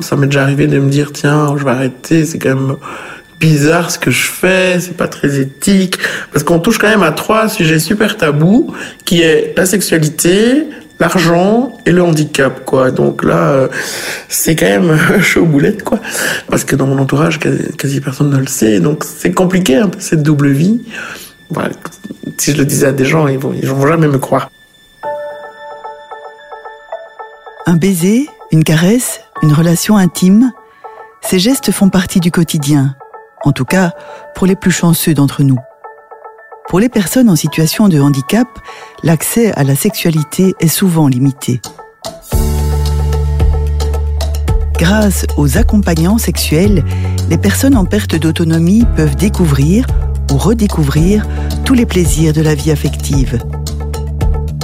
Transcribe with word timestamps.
Ça 0.00 0.16
m'est 0.16 0.26
déjà 0.26 0.42
arrivé 0.42 0.66
de 0.66 0.78
me 0.78 0.90
dire, 0.90 1.12
tiens, 1.12 1.54
je 1.56 1.64
vais 1.64 1.70
arrêter, 1.70 2.24
c'est 2.24 2.38
quand 2.38 2.54
même 2.54 2.76
bizarre 3.40 3.90
ce 3.90 3.98
que 3.98 4.10
je 4.10 4.26
fais, 4.26 4.78
c'est 4.80 4.96
pas 4.96 5.08
très 5.08 5.40
éthique, 5.40 5.98
parce 6.32 6.44
qu'on 6.44 6.58
touche 6.60 6.78
quand 6.78 6.88
même 6.88 7.02
à 7.02 7.10
trois 7.10 7.48
sujets 7.48 7.78
super 7.78 8.16
tabous, 8.18 8.72
qui 9.06 9.22
est 9.22 9.54
la 9.56 9.64
sexualité, 9.64 10.66
l'argent 11.00 11.72
et 11.86 11.92
le 11.92 12.02
handicap, 12.02 12.64
quoi. 12.66 12.90
Donc 12.90 13.24
là, 13.24 13.48
euh, 13.48 13.68
c'est 14.28 14.54
quand 14.54 14.66
même 14.66 14.96
chaud 15.22 15.46
boulette, 15.46 15.82
quoi. 15.82 15.98
Parce 16.48 16.64
que 16.64 16.76
dans 16.76 16.86
mon 16.86 16.98
entourage, 16.98 17.40
quasi, 17.78 18.00
personne 18.00 18.30
ne 18.30 18.36
le 18.36 18.46
sait, 18.46 18.78
donc 18.78 19.04
c'est 19.04 19.32
compliqué 19.32 19.76
un 19.76 19.88
peu 19.88 19.98
cette 19.98 20.22
double 20.22 20.50
vie. 20.50 20.82
Si 22.38 22.52
je 22.52 22.58
le 22.58 22.64
disais 22.64 22.86
à 22.86 22.92
des 22.92 23.06
gens, 23.06 23.26
ils 23.26 23.38
vont, 23.38 23.52
ils 23.60 23.66
vont 23.66 23.84
jamais 23.86 24.06
me 24.06 24.18
croire. 24.18 24.50
Un 27.66 27.74
baiser, 27.74 28.28
une 28.52 28.64
caresse, 28.64 29.20
une 29.42 29.52
relation 29.52 29.96
intime, 29.96 30.52
ces 31.20 31.38
gestes 31.38 31.70
font 31.70 31.88
partie 31.88 32.20
du 32.20 32.30
quotidien, 32.30 32.96
en 33.44 33.52
tout 33.52 33.64
cas 33.64 33.92
pour 34.34 34.46
les 34.46 34.56
plus 34.56 34.70
chanceux 34.70 35.14
d'entre 35.14 35.42
nous. 35.42 35.58
Pour 36.68 36.80
les 36.80 36.88
personnes 36.88 37.28
en 37.28 37.36
situation 37.36 37.88
de 37.88 38.00
handicap, 38.00 38.48
l'accès 39.02 39.52
à 39.52 39.64
la 39.64 39.74
sexualité 39.74 40.54
est 40.60 40.68
souvent 40.68 41.08
limité. 41.08 41.60
Grâce 44.78 45.26
aux 45.36 45.58
accompagnants 45.58 46.18
sexuels, 46.18 46.84
les 47.28 47.38
personnes 47.38 47.76
en 47.76 47.84
perte 47.84 48.16
d'autonomie 48.16 48.86
peuvent 48.96 49.16
découvrir 49.16 49.86
ou 50.32 50.38
redécouvrir 50.38 51.26
tous 51.64 51.74
les 51.74 51.86
plaisirs 51.86 52.32
de 52.32 52.40
la 52.40 52.54
vie 52.54 52.70
affective. 52.70 53.38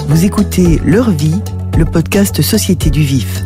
Vous 0.08 0.24
écoutez 0.24 0.80
Leur 0.84 1.10
vie 1.10 1.40
le 1.76 1.84
podcast 1.84 2.40
Société 2.40 2.88
du 2.88 3.02
Vif. 3.02 3.42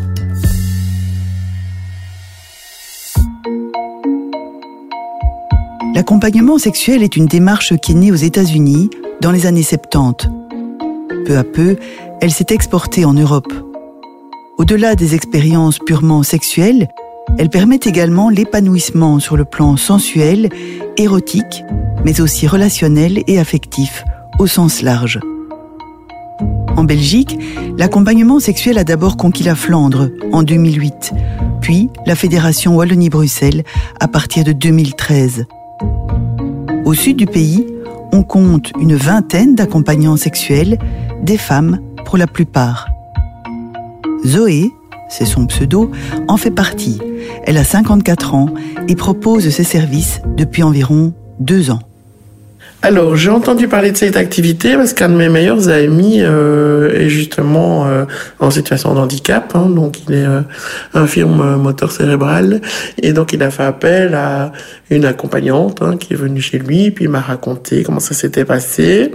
L'accompagnement 6.00 6.56
sexuel 6.56 7.02
est 7.02 7.14
une 7.14 7.26
démarche 7.26 7.76
qui 7.76 7.92
est 7.92 7.94
née 7.94 8.10
aux 8.10 8.14
États-Unis 8.14 8.88
dans 9.20 9.32
les 9.32 9.44
années 9.44 9.62
70. 9.62 10.30
Peu 11.26 11.36
à 11.36 11.44
peu, 11.44 11.76
elle 12.22 12.30
s'est 12.30 12.46
exportée 12.48 13.04
en 13.04 13.12
Europe. 13.12 13.52
Au-delà 14.56 14.94
des 14.94 15.14
expériences 15.14 15.78
purement 15.78 16.22
sexuelles, 16.22 16.88
elle 17.36 17.50
permet 17.50 17.80
également 17.84 18.30
l'épanouissement 18.30 19.18
sur 19.18 19.36
le 19.36 19.44
plan 19.44 19.76
sensuel, 19.76 20.48
érotique, 20.96 21.64
mais 22.02 22.22
aussi 22.22 22.46
relationnel 22.46 23.22
et 23.26 23.38
affectif 23.38 24.02
au 24.38 24.46
sens 24.46 24.80
large. 24.80 25.20
En 26.78 26.84
Belgique, 26.84 27.38
l'accompagnement 27.76 28.40
sexuel 28.40 28.78
a 28.78 28.84
d'abord 28.84 29.18
conquis 29.18 29.42
la 29.42 29.54
Flandre 29.54 30.08
en 30.32 30.44
2008, 30.44 31.12
puis 31.60 31.90
la 32.06 32.16
Fédération 32.16 32.74
Wallonie-Bruxelles 32.74 33.64
à 34.00 34.08
partir 34.08 34.44
de 34.44 34.52
2013. 34.52 35.44
Au 36.90 36.94
sud 36.94 37.18
du 37.18 37.26
pays, 37.26 37.64
on 38.10 38.24
compte 38.24 38.72
une 38.80 38.96
vingtaine 38.96 39.54
d'accompagnants 39.54 40.16
sexuels, 40.16 40.76
des 41.22 41.38
femmes 41.38 41.78
pour 42.04 42.18
la 42.18 42.26
plupart. 42.26 42.88
Zoé, 44.26 44.72
c'est 45.08 45.24
son 45.24 45.46
pseudo, 45.46 45.92
en 46.26 46.36
fait 46.36 46.50
partie. 46.50 46.98
Elle 47.44 47.58
a 47.58 47.62
54 47.62 48.34
ans 48.34 48.46
et 48.88 48.96
propose 48.96 49.50
ses 49.50 49.62
services 49.62 50.20
depuis 50.36 50.64
environ 50.64 51.14
deux 51.38 51.70
ans. 51.70 51.78
Alors, 52.82 53.14
j'ai 53.14 53.28
entendu 53.28 53.68
parler 53.68 53.92
de 53.92 53.96
cette 53.98 54.16
activité 54.16 54.74
parce 54.74 54.94
qu'un 54.94 55.10
de 55.10 55.14
mes 55.14 55.28
meilleurs 55.28 55.68
amis 55.68 56.20
euh, 56.22 56.90
est 56.94 57.10
justement 57.10 57.86
euh, 57.86 58.06
en 58.38 58.50
situation 58.50 58.94
de 58.94 59.00
handicap, 59.00 59.52
hein, 59.54 59.68
donc 59.68 59.98
il 60.08 60.14
est 60.14 60.24
euh, 60.24 60.40
infirme 60.94 61.56
moteur 61.56 61.92
cérébral, 61.92 62.62
et 63.02 63.12
donc 63.12 63.34
il 63.34 63.42
a 63.42 63.50
fait 63.50 63.64
appel 63.64 64.14
à 64.14 64.52
une 64.88 65.04
accompagnante 65.04 65.82
hein, 65.82 65.98
qui 65.98 66.14
est 66.14 66.16
venue 66.16 66.40
chez 66.40 66.58
lui, 66.58 66.90
puis 66.90 67.04
il 67.04 67.10
m'a 67.10 67.20
raconté 67.20 67.82
comment 67.82 68.00
ça 68.00 68.14
s'était 68.14 68.46
passé, 68.46 69.12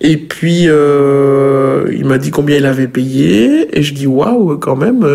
et 0.00 0.16
puis 0.16 0.64
euh, 0.68 1.84
il 1.92 2.06
m'a 2.06 2.16
dit 2.16 2.30
combien 2.30 2.56
il 2.56 2.64
avait 2.64 2.88
payé, 2.88 3.78
et 3.78 3.82
je 3.82 3.92
dis 3.92 4.06
waouh, 4.06 4.56
quand 4.56 4.76
même, 4.76 5.06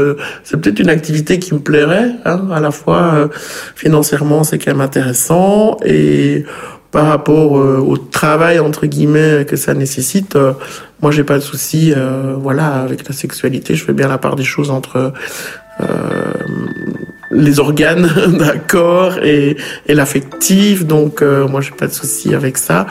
c'est 0.44 0.62
peut-être 0.62 0.80
une 0.80 0.90
activité 0.90 1.40
qui 1.40 1.56
me 1.56 1.60
plairait, 1.60 2.12
hein, 2.24 2.50
à 2.54 2.60
la 2.60 2.70
fois 2.70 3.32
financièrement 3.76 4.44
c'est 4.44 4.60
quand 4.60 4.74
même 4.74 4.82
intéressant, 4.82 5.78
et 5.84 6.46
par 6.92 7.08
rapport 7.08 7.58
euh, 7.58 7.78
au 7.78 7.98
travail 7.98 8.60
entre 8.60 8.86
guillemets 8.88 9.46
que 9.48 9.56
ça 9.56 9.74
nécessite, 9.74 10.36
euh, 10.36 10.54
moi 11.02 11.12
j'ai 11.12 11.24
pas 11.24 11.36
de 11.36 11.44
souci. 11.44 11.94
Euh, 11.96 12.36
voilà, 12.38 12.82
avec 12.82 13.08
la 13.08 13.14
sexualité, 13.14 13.76
je 13.76 13.84
fais 13.84 13.94
bien 13.94 14.08
la 14.08 14.18
part 14.18 14.36
des 14.36 14.44
choses 14.44 14.72
entre 14.72 15.14
les 17.32 17.60
organes, 17.62 18.10
d'accord, 18.38 19.20
et, 19.24 19.56
et 19.88 19.94
l'affectif. 19.94 20.86
Donc 20.86 21.22
moi 21.22 21.62
j'ai 21.62 21.72
pas 21.72 21.88
de 21.88 21.94
souci 21.94 22.36
avec 22.36 22.58
ça. 22.58 22.86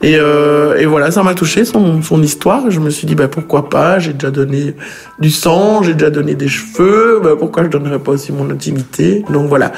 Et, 0.00 0.14
et 0.14 0.86
voilà, 0.86 1.10
ça 1.10 1.22
m'a 1.22 1.34
touché 1.34 1.66
son, 1.66 2.00
son 2.00 2.22
histoire. 2.22 2.70
Je 2.70 2.80
me 2.80 2.88
suis 2.88 3.06
dit 3.06 3.14
bah 3.14 3.28
pourquoi 3.28 3.68
pas? 3.68 3.98
J'ai 3.98 4.14
déjà 4.14 4.30
donné 4.30 4.74
du 5.18 5.30
sang, 5.30 5.82
j'ai 5.82 5.92
déjà 5.92 6.08
donné 6.08 6.34
des 6.34 6.48
cheveux. 6.48 7.20
Bah, 7.22 7.32
pourquoi 7.38 7.64
je 7.64 7.68
donnerais 7.68 7.98
pas 7.98 8.12
aussi 8.12 8.32
mon 8.32 8.48
intimité? 8.48 9.22
Donc 9.30 9.48
voilà. 9.48 9.72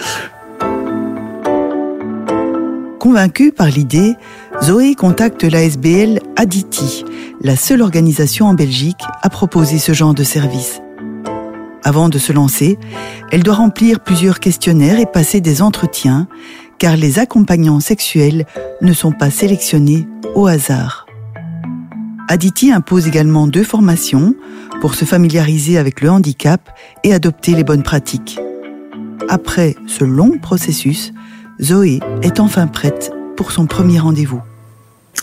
Convaincue 3.03 3.51
par 3.51 3.67
l'idée, 3.67 4.15
Zoé 4.63 4.95
contacte 4.95 5.43
l'ASBL 5.43 6.21
Aditi, 6.37 7.05
la 7.41 7.57
seule 7.57 7.83
organisation 7.83 8.47
en 8.47 8.55
Belgique 8.55 9.03
à 9.23 9.29
proposer 9.29 9.79
ce 9.79 9.91
genre 9.91 10.15
de 10.15 10.23
service. 10.23 10.81
Avant 11.83 12.09
de 12.09 12.19
se 12.19 12.33
lancer, 12.33 12.79
elle 13.33 13.43
doit 13.43 13.57
remplir 13.57 13.99
plusieurs 13.99 14.39
questionnaires 14.39 15.01
et 15.01 15.07
passer 15.07 15.41
des 15.41 15.63
entretiens, 15.63 16.29
car 16.79 16.97
les 16.97 17.19
accompagnants 17.19 17.81
sexuels 17.81 18.47
ne 18.83 18.93
sont 18.93 19.11
pas 19.11 19.31
sélectionnés 19.31 20.07
au 20.37 20.47
hasard. 20.47 21.07
Aditi 22.29 22.71
impose 22.71 23.09
également 23.09 23.49
deux 23.49 23.65
formations 23.65 24.37
pour 24.81 24.95
se 24.95 25.05
familiariser 25.05 25.77
avec 25.77 26.03
le 26.03 26.09
handicap 26.09 26.71
et 27.03 27.13
adopter 27.13 27.55
les 27.55 27.65
bonnes 27.65 27.83
pratiques. 27.83 28.39
Après 29.29 29.75
ce 29.89 30.05
long 30.05 30.39
processus, 30.39 31.13
Zoé 31.63 32.01
est 32.23 32.41
enfin 32.41 32.67
prête 32.67 33.13
pour 33.37 33.53
son 33.53 33.67
premier 33.67 34.01
rendez-vous. 34.01 34.43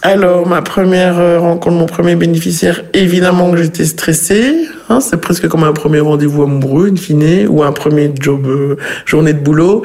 Alors, 0.04 0.48
ma 0.48 0.62
première 0.62 1.20
euh, 1.20 1.38
rencontre, 1.38 1.76
mon 1.76 1.86
premier 1.86 2.16
bénéficiaire, 2.16 2.84
évidemment 2.94 3.52
que 3.52 3.58
j'étais 3.58 3.84
stressée. 3.84 4.56
Hein, 4.88 5.02
c'est 5.02 5.20
presque 5.20 5.50
comme 5.50 5.66
un 5.66 5.74
premier 5.74 6.00
rendez-vous 6.00 6.44
amoureux, 6.44 6.90
in 6.90 6.96
fine, 6.96 7.48
ou 7.50 7.64
un 7.64 7.74
premier 7.74 8.10
job, 8.18 8.48
euh, 8.48 8.78
journée 9.06 9.34
de 9.34 9.40
boulot. 9.40 9.84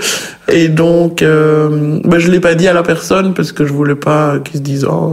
Et 0.48 0.68
donc, 0.68 1.22
euh, 1.22 1.98
bah, 2.04 2.20
je 2.20 2.30
l'ai 2.30 2.38
pas 2.38 2.54
dit 2.54 2.68
à 2.68 2.72
la 2.72 2.84
personne 2.84 3.34
parce 3.34 3.50
que 3.50 3.66
je 3.66 3.72
voulais 3.72 3.96
pas 3.96 4.38
qu'il 4.38 4.58
se 4.58 4.62
dise, 4.62 4.86
oh, 4.88 5.12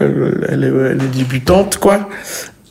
euh, 0.00 0.30
elle, 0.48 0.62
est, 0.62 0.68
elle, 0.68 1.02
est, 1.02 1.16
débutante, 1.16 1.78
quoi. 1.78 2.08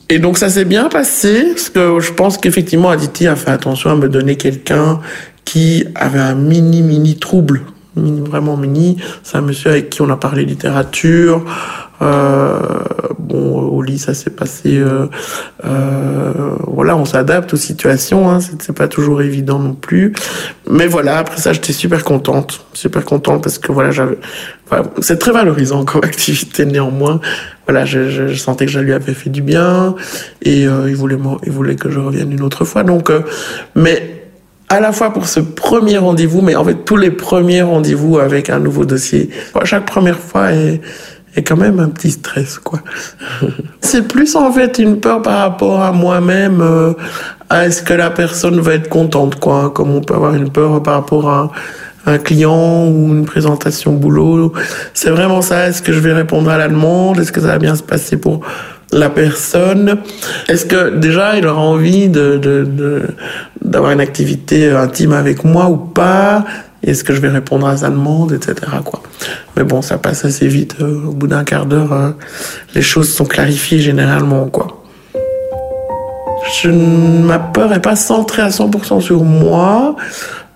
Et 0.07 0.19
donc, 0.19 0.37
ça 0.37 0.47
s'est 0.47 0.65
bien 0.65 0.87
passé 0.87 1.47
parce 1.49 1.69
que 1.69 1.99
je 1.99 2.13
pense 2.13 2.37
qu'effectivement, 2.37 2.91
Aditi 2.91 3.27
a 3.27 3.35
fait 3.35 3.51
attention 3.51 3.89
à 3.89 3.95
me 3.95 4.07
donner 4.07 4.37
quelqu'un 4.37 5.01
qui 5.45 5.85
avait 5.95 6.19
un 6.19 6.35
mini, 6.35 6.81
mini 6.81 7.17
trouble. 7.17 7.61
vraiment 7.95 8.57
mini. 8.57 8.97
C'est 9.23 9.37
un 9.37 9.41
monsieur 9.41 9.71
avec 9.71 9.89
qui 9.89 10.01
on 10.01 10.09
a 10.09 10.17
parlé 10.17 10.43
littérature. 10.43 11.45
Euh, 12.01 12.59
bon, 13.19 13.61
au 13.61 13.81
lit, 13.81 13.99
ça 13.99 14.13
s'est 14.13 14.31
passé. 14.31 14.77
Euh, 14.77 15.07
euh, 15.63 16.33
voilà, 16.67 16.97
on 16.97 17.05
s'adapte 17.05 17.53
aux 17.53 17.57
situations. 17.57 18.29
Hein, 18.29 18.39
c'est 18.41 18.75
pas 18.75 18.87
toujours 18.87 19.21
évident 19.21 19.59
non 19.59 19.73
plus. 19.73 20.13
Mais 20.69 20.87
voilà, 20.87 21.19
après 21.19 21.37
ça, 21.37 21.53
j'étais 21.53 21.73
super 21.73 22.03
contente, 22.03 22.65
super 22.73 23.05
contente 23.05 23.43
parce 23.43 23.59
que 23.59 23.71
voilà, 23.71 23.91
j'avais. 23.91 24.17
c'est 24.99 25.17
très 25.17 25.31
valorisant 25.31 25.85
comme 25.85 26.03
activité 26.03 26.65
néanmoins. 26.65 27.21
Voilà, 27.67 27.85
je, 27.85 28.09
je, 28.09 28.33
sentais 28.35 28.65
que 28.65 28.71
je 28.71 28.79
lui 28.79 28.93
avais 28.93 29.13
fait 29.13 29.29
du 29.29 29.41
bien 29.41 29.95
et 30.43 30.67
euh, 30.67 30.87
il 30.87 30.95
voulait, 30.95 31.17
il 31.45 31.51
voulait 31.51 31.75
que 31.75 31.89
je 31.89 31.99
revienne 31.99 32.31
une 32.31 32.43
autre 32.43 32.63
fois. 32.63 32.83
Donc, 32.83 33.09
euh, 33.09 33.21
mais 33.73 34.24
à 34.69 34.79
la 34.79 34.91
fois 34.91 35.11
pour 35.11 35.27
ce 35.27 35.39
premier 35.39 35.97
rendez-vous, 35.97 36.41
mais 36.41 36.55
en 36.55 36.63
fait 36.63 36.85
tous 36.85 36.97
les 36.97 37.11
premiers 37.11 37.61
rendez-vous 37.61 38.19
avec 38.19 38.49
un 38.49 38.59
nouveau 38.59 38.85
dossier. 38.85 39.29
Chaque 39.63 39.85
première 39.85 40.19
fois 40.19 40.51
est, 40.51 40.81
quand 41.45 41.57
même 41.57 41.79
un 41.79 41.89
petit 41.89 42.11
stress, 42.11 42.59
quoi. 42.59 42.79
C'est 43.81 44.07
plus 44.07 44.35
en 44.35 44.51
fait 44.51 44.79
une 44.79 44.99
peur 45.01 45.21
par 45.21 45.39
rapport 45.39 45.81
à 45.81 45.91
moi-même, 45.91 46.61
euh, 46.61 46.93
à 47.49 47.65
est-ce 47.65 47.83
que 47.83 47.93
la 47.93 48.09
personne 48.09 48.59
va 48.61 48.73
être 48.73 48.87
contente, 48.87 49.39
quoi. 49.39 49.71
Comme 49.75 49.93
on 49.93 50.01
peut 50.01 50.13
avoir 50.13 50.33
une 50.33 50.49
peur 50.49 50.81
par 50.81 50.95
rapport 50.95 51.29
à 51.29 51.51
un 52.05 52.17
client 52.17 52.87
ou 52.87 53.13
une 53.13 53.25
présentation 53.25 53.93
boulot. 53.93 54.53
C'est 54.93 55.09
vraiment 55.09 55.41
ça. 55.41 55.67
Est-ce 55.67 55.81
que 55.81 55.91
je 55.91 55.99
vais 55.99 56.13
répondre 56.13 56.49
à 56.49 56.57
la 56.57 56.67
demande? 56.67 57.19
Est-ce 57.19 57.31
que 57.31 57.41
ça 57.41 57.47
va 57.47 57.57
bien 57.57 57.75
se 57.75 57.83
passer 57.83 58.17
pour 58.17 58.41
la 58.91 59.09
personne 59.09 59.97
Est-ce 60.47 60.65
que 60.65 60.95
déjà 60.95 61.37
il 61.37 61.45
aura 61.47 61.61
envie 61.61 62.09
d'avoir 62.09 63.91
une 63.91 63.99
activité 63.99 64.71
intime 64.71 65.13
avec 65.13 65.43
moi 65.43 65.67
ou 65.67 65.77
pas? 65.77 66.45
Est-ce 66.83 67.03
que 67.03 67.13
je 67.13 67.19
vais 67.19 67.29
répondre 67.29 67.67
à 67.67 67.77
sa 67.77 67.89
demande, 67.89 68.31
etc. 68.31 68.55
Quoi. 68.83 69.01
Mais 69.57 69.63
bon, 69.63 69.81
ça 69.81 69.97
passe 69.97 70.23
assez 70.23 70.47
vite. 70.47 70.75
Euh, 70.81 71.07
au 71.07 71.11
bout 71.13 71.25
d'un 71.25 71.43
quart 71.43 71.65
d'heure, 71.65 71.91
hein. 71.91 72.15
les 72.75 72.83
choses 72.83 73.11
sont 73.11 73.25
clarifiées 73.25 73.79
généralement. 73.79 74.45
quoi. 74.45 74.83
je, 76.61 76.69
ma 76.69 77.39
peur 77.39 77.73
est 77.73 77.81
pas 77.81 77.95
centrée 77.95 78.43
à 78.43 78.49
100% 78.49 79.01
sur 79.01 79.23
moi. 79.23 79.95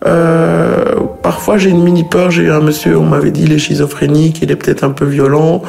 Euh, 0.06 0.96
parfois 1.22 1.58
j'ai 1.58 1.70
une 1.70 1.84
mini 1.84 2.04
peur. 2.04 2.32
J'ai 2.32 2.44
eu 2.44 2.52
un 2.52 2.62
monsieur, 2.62 2.98
on 2.98 3.06
m'avait 3.06 3.32
dit 3.32 3.44
il 3.44 3.52
est 3.52 3.60
schizophrénique, 3.60 4.42
il 4.42 4.52
est 4.52 4.56
peut-être 4.56 4.84
un 4.84 4.92
peu 4.92 5.06
violent. 5.06 5.62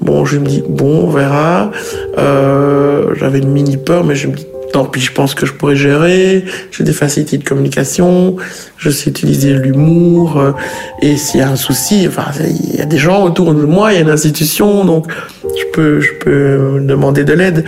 Bon, 0.00 0.24
je 0.24 0.38
me 0.38 0.46
dis 0.46 0.62
bon, 0.68 1.04
on 1.04 1.10
verra. 1.10 1.70
Euh, 2.18 3.14
J'avais 3.14 3.38
une 3.38 3.50
mini 3.50 3.76
peur, 3.76 4.04
mais 4.04 4.14
je 4.14 4.28
me 4.28 4.34
dis 4.34 4.46
tant 4.72 4.86
pis, 4.86 5.00
je 5.00 5.12
pense 5.12 5.34
que 5.34 5.46
je 5.46 5.52
pourrais 5.52 5.76
gérer. 5.76 6.44
J'ai 6.70 6.82
des 6.82 6.92
facilités 6.92 7.38
de 7.38 7.44
communication. 7.44 8.36
Je 8.78 8.90
sais 8.90 9.10
utiliser 9.10 9.52
l'humour. 9.52 10.40
Euh, 10.40 10.52
et 11.00 11.16
s'il 11.16 11.40
y 11.40 11.42
a 11.42 11.50
un 11.50 11.56
souci, 11.56 12.06
enfin, 12.08 12.24
il 12.40 12.76
y 12.76 12.80
a 12.80 12.86
des 12.86 12.98
gens 12.98 13.22
autour 13.22 13.54
de 13.54 13.64
moi, 13.64 13.92
il 13.92 13.96
y 13.96 13.98
a 13.98 14.02
une 14.02 14.10
institution, 14.10 14.84
donc 14.84 15.06
je 15.44 15.64
peux, 15.72 16.00
je 16.00 16.12
peux 16.20 16.80
demander 16.80 17.24
de 17.24 17.32
l'aide. 17.32 17.64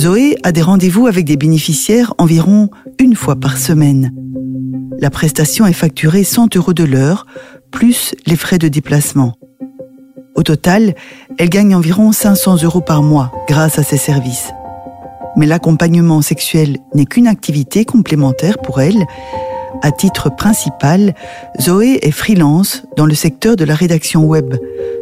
Zoé 0.00 0.38
a 0.44 0.50
des 0.50 0.62
rendez-vous 0.62 1.08
avec 1.08 1.26
des 1.26 1.36
bénéficiaires 1.36 2.14
environ 2.16 2.70
une 2.98 3.14
fois 3.14 3.36
par 3.36 3.58
semaine. 3.58 4.14
La 4.98 5.10
prestation 5.10 5.66
est 5.66 5.74
facturée 5.74 6.24
100 6.24 6.56
euros 6.56 6.72
de 6.72 6.84
l'heure, 6.84 7.26
plus 7.70 8.14
les 8.24 8.36
frais 8.36 8.56
de 8.56 8.68
déplacement. 8.68 9.34
Au 10.34 10.42
total, 10.42 10.94
elle 11.38 11.50
gagne 11.50 11.74
environ 11.74 12.12
500 12.12 12.62
euros 12.62 12.80
par 12.80 13.02
mois 13.02 13.30
grâce 13.46 13.78
à 13.78 13.82
ses 13.82 13.98
services. 13.98 14.52
Mais 15.36 15.44
l'accompagnement 15.44 16.22
sexuel 16.22 16.78
n'est 16.94 17.04
qu'une 17.04 17.26
activité 17.26 17.84
complémentaire 17.84 18.56
pour 18.56 18.80
elle. 18.80 19.04
À 19.82 19.92
titre 19.92 20.34
principal, 20.34 21.14
Zoé 21.60 21.98
est 22.00 22.10
freelance 22.10 22.84
dans 22.96 23.04
le 23.04 23.14
secteur 23.14 23.54
de 23.54 23.64
la 23.64 23.74
rédaction 23.74 24.24
web, 24.24 24.54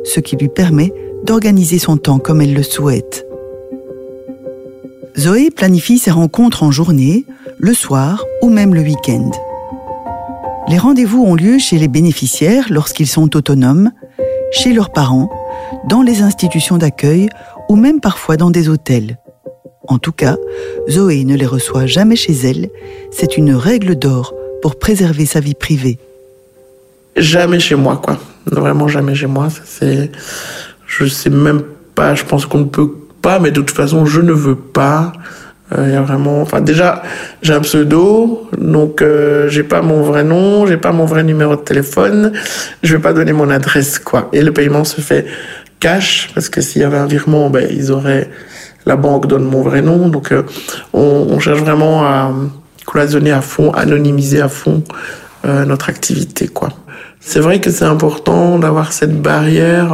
ce 0.03 0.19
qui 0.19 0.35
lui 0.35 0.49
permet 0.49 0.93
d'organiser 1.25 1.79
son 1.79 1.99
temps 1.99 2.19
comme 2.19 2.41
elle 2.41 2.55
le 2.55 2.65
souhaite. 2.65 3.28
Zoé 5.19 5.51
planifie 5.51 5.99
ses 5.99 6.13
rencontres 6.13 6.63
en 6.63 6.71
journée, 6.71 7.27
le 7.59 7.75
soir 7.75 8.25
ou 8.41 8.51
même 8.51 8.73
le 8.73 8.83
week-end. 8.83 9.33
Les 10.69 10.79
rendez-vous 10.79 11.25
ont 11.25 11.35
lieu 11.35 11.59
chez 11.59 11.77
les 11.77 11.89
bénéficiaires 11.89 12.67
lorsqu'ils 12.71 13.09
sont 13.09 13.37
autonomes, 13.37 13.91
chez 14.53 14.73
leurs 14.73 14.91
parents, 14.91 15.29
dans 15.89 16.03
les 16.03 16.23
institutions 16.23 16.79
d'accueil 16.79 17.29
ou 17.69 17.75
même 17.75 18.01
parfois 18.01 18.37
dans 18.37 18.51
des 18.51 18.69
hôtels. 18.69 19.19
En 19.89 19.99
tout 19.99 20.13
cas, 20.13 20.37
Zoé 20.89 21.25
ne 21.25 21.35
les 21.35 21.47
reçoit 21.47 21.87
jamais 21.87 22.15
chez 22.15 22.35
elle. 22.35 22.69
C'est 23.11 23.37
une 23.37 23.55
règle 23.55 23.97
d'or 23.97 24.35
pour 24.63 24.79
préserver 24.79 25.27
sa 25.27 25.41
vie 25.41 25.55
privée. 25.55 25.99
Jamais 27.17 27.59
chez 27.59 27.75
moi, 27.75 27.97
quoi. 27.97 28.19
Vraiment 28.47 28.87
jamais 28.87 29.17
chez 29.17 29.27
moi. 29.27 29.49
C'est, 29.65 30.13
je 30.87 31.07
sais 31.07 31.31
même 31.31 31.63
pas. 31.97 32.15
Je 32.15 32.25
pense 32.25 32.47
qu'on 32.47 32.59
ne 32.59 32.65
peut 32.65 32.93
pas, 33.21 33.39
mais 33.39 33.51
de 33.51 33.61
toute 33.61 33.71
façon, 33.77 34.07
je 34.07 34.21
ne 34.21 34.33
veux 34.33 34.57
pas. 34.57 35.13
Il 35.71 35.81
euh, 35.81 35.91
y 35.91 35.97
a 35.97 36.01
vraiment, 36.01 36.41
enfin 36.41 36.63
déjà, 36.63 37.03
j'ai 37.43 37.53
un 37.53 37.61
pseudo, 37.61 38.49
donc 38.57 39.03
euh, 39.03 39.49
j'ai 39.51 39.63
pas 39.63 39.83
mon 39.83 40.03
vrai 40.03 40.25
nom, 40.25 40.67
j'ai 40.67 40.79
pas 40.79 40.93
mon 40.93 41.05
vrai 41.05 41.23
numéro 41.25 41.57
de 41.57 41.61
téléphone, 41.61 42.33
je 42.83 42.97
vais 42.97 43.03
pas 43.03 43.13
donner 43.13 43.35
mon 43.35 43.51
adresse 43.51 43.99
quoi. 43.99 44.31
Et 44.33 44.41
le 44.41 44.53
paiement 44.53 44.85
se 44.85 45.03
fait 45.03 45.27
cash 45.79 46.31
parce 46.35 46.49
que 46.49 46.63
s'il 46.63 46.81
y 46.81 46.85
avait 46.85 46.97
un 46.97 47.07
virement, 47.07 47.51
ben 47.51 47.69
ils 47.71 47.93
auraient, 47.93 48.31
la 48.87 48.97
banque 48.97 49.27
donne 49.27 49.45
mon 49.45 49.61
vrai 49.61 49.83
nom, 49.83 50.09
donc 50.09 50.33
euh, 50.33 50.43
on, 50.95 51.27
on, 51.29 51.39
cherche 51.39 51.61
vraiment 51.61 52.03
à 52.03 52.33
cloisonner 52.87 53.33
à 53.33 53.43
fond, 53.43 53.71
anonymiser 53.73 54.41
à 54.41 54.49
fond 54.49 54.83
euh, 55.45 55.67
notre 55.67 55.91
activité 55.91 56.49
quoi. 56.49 56.71
C'est 57.21 57.41
vrai 57.41 57.61
que 57.61 57.71
c'est 57.71 57.85
important 57.85 58.59
d'avoir 58.59 58.93
cette 58.93 59.21
barrière 59.21 59.93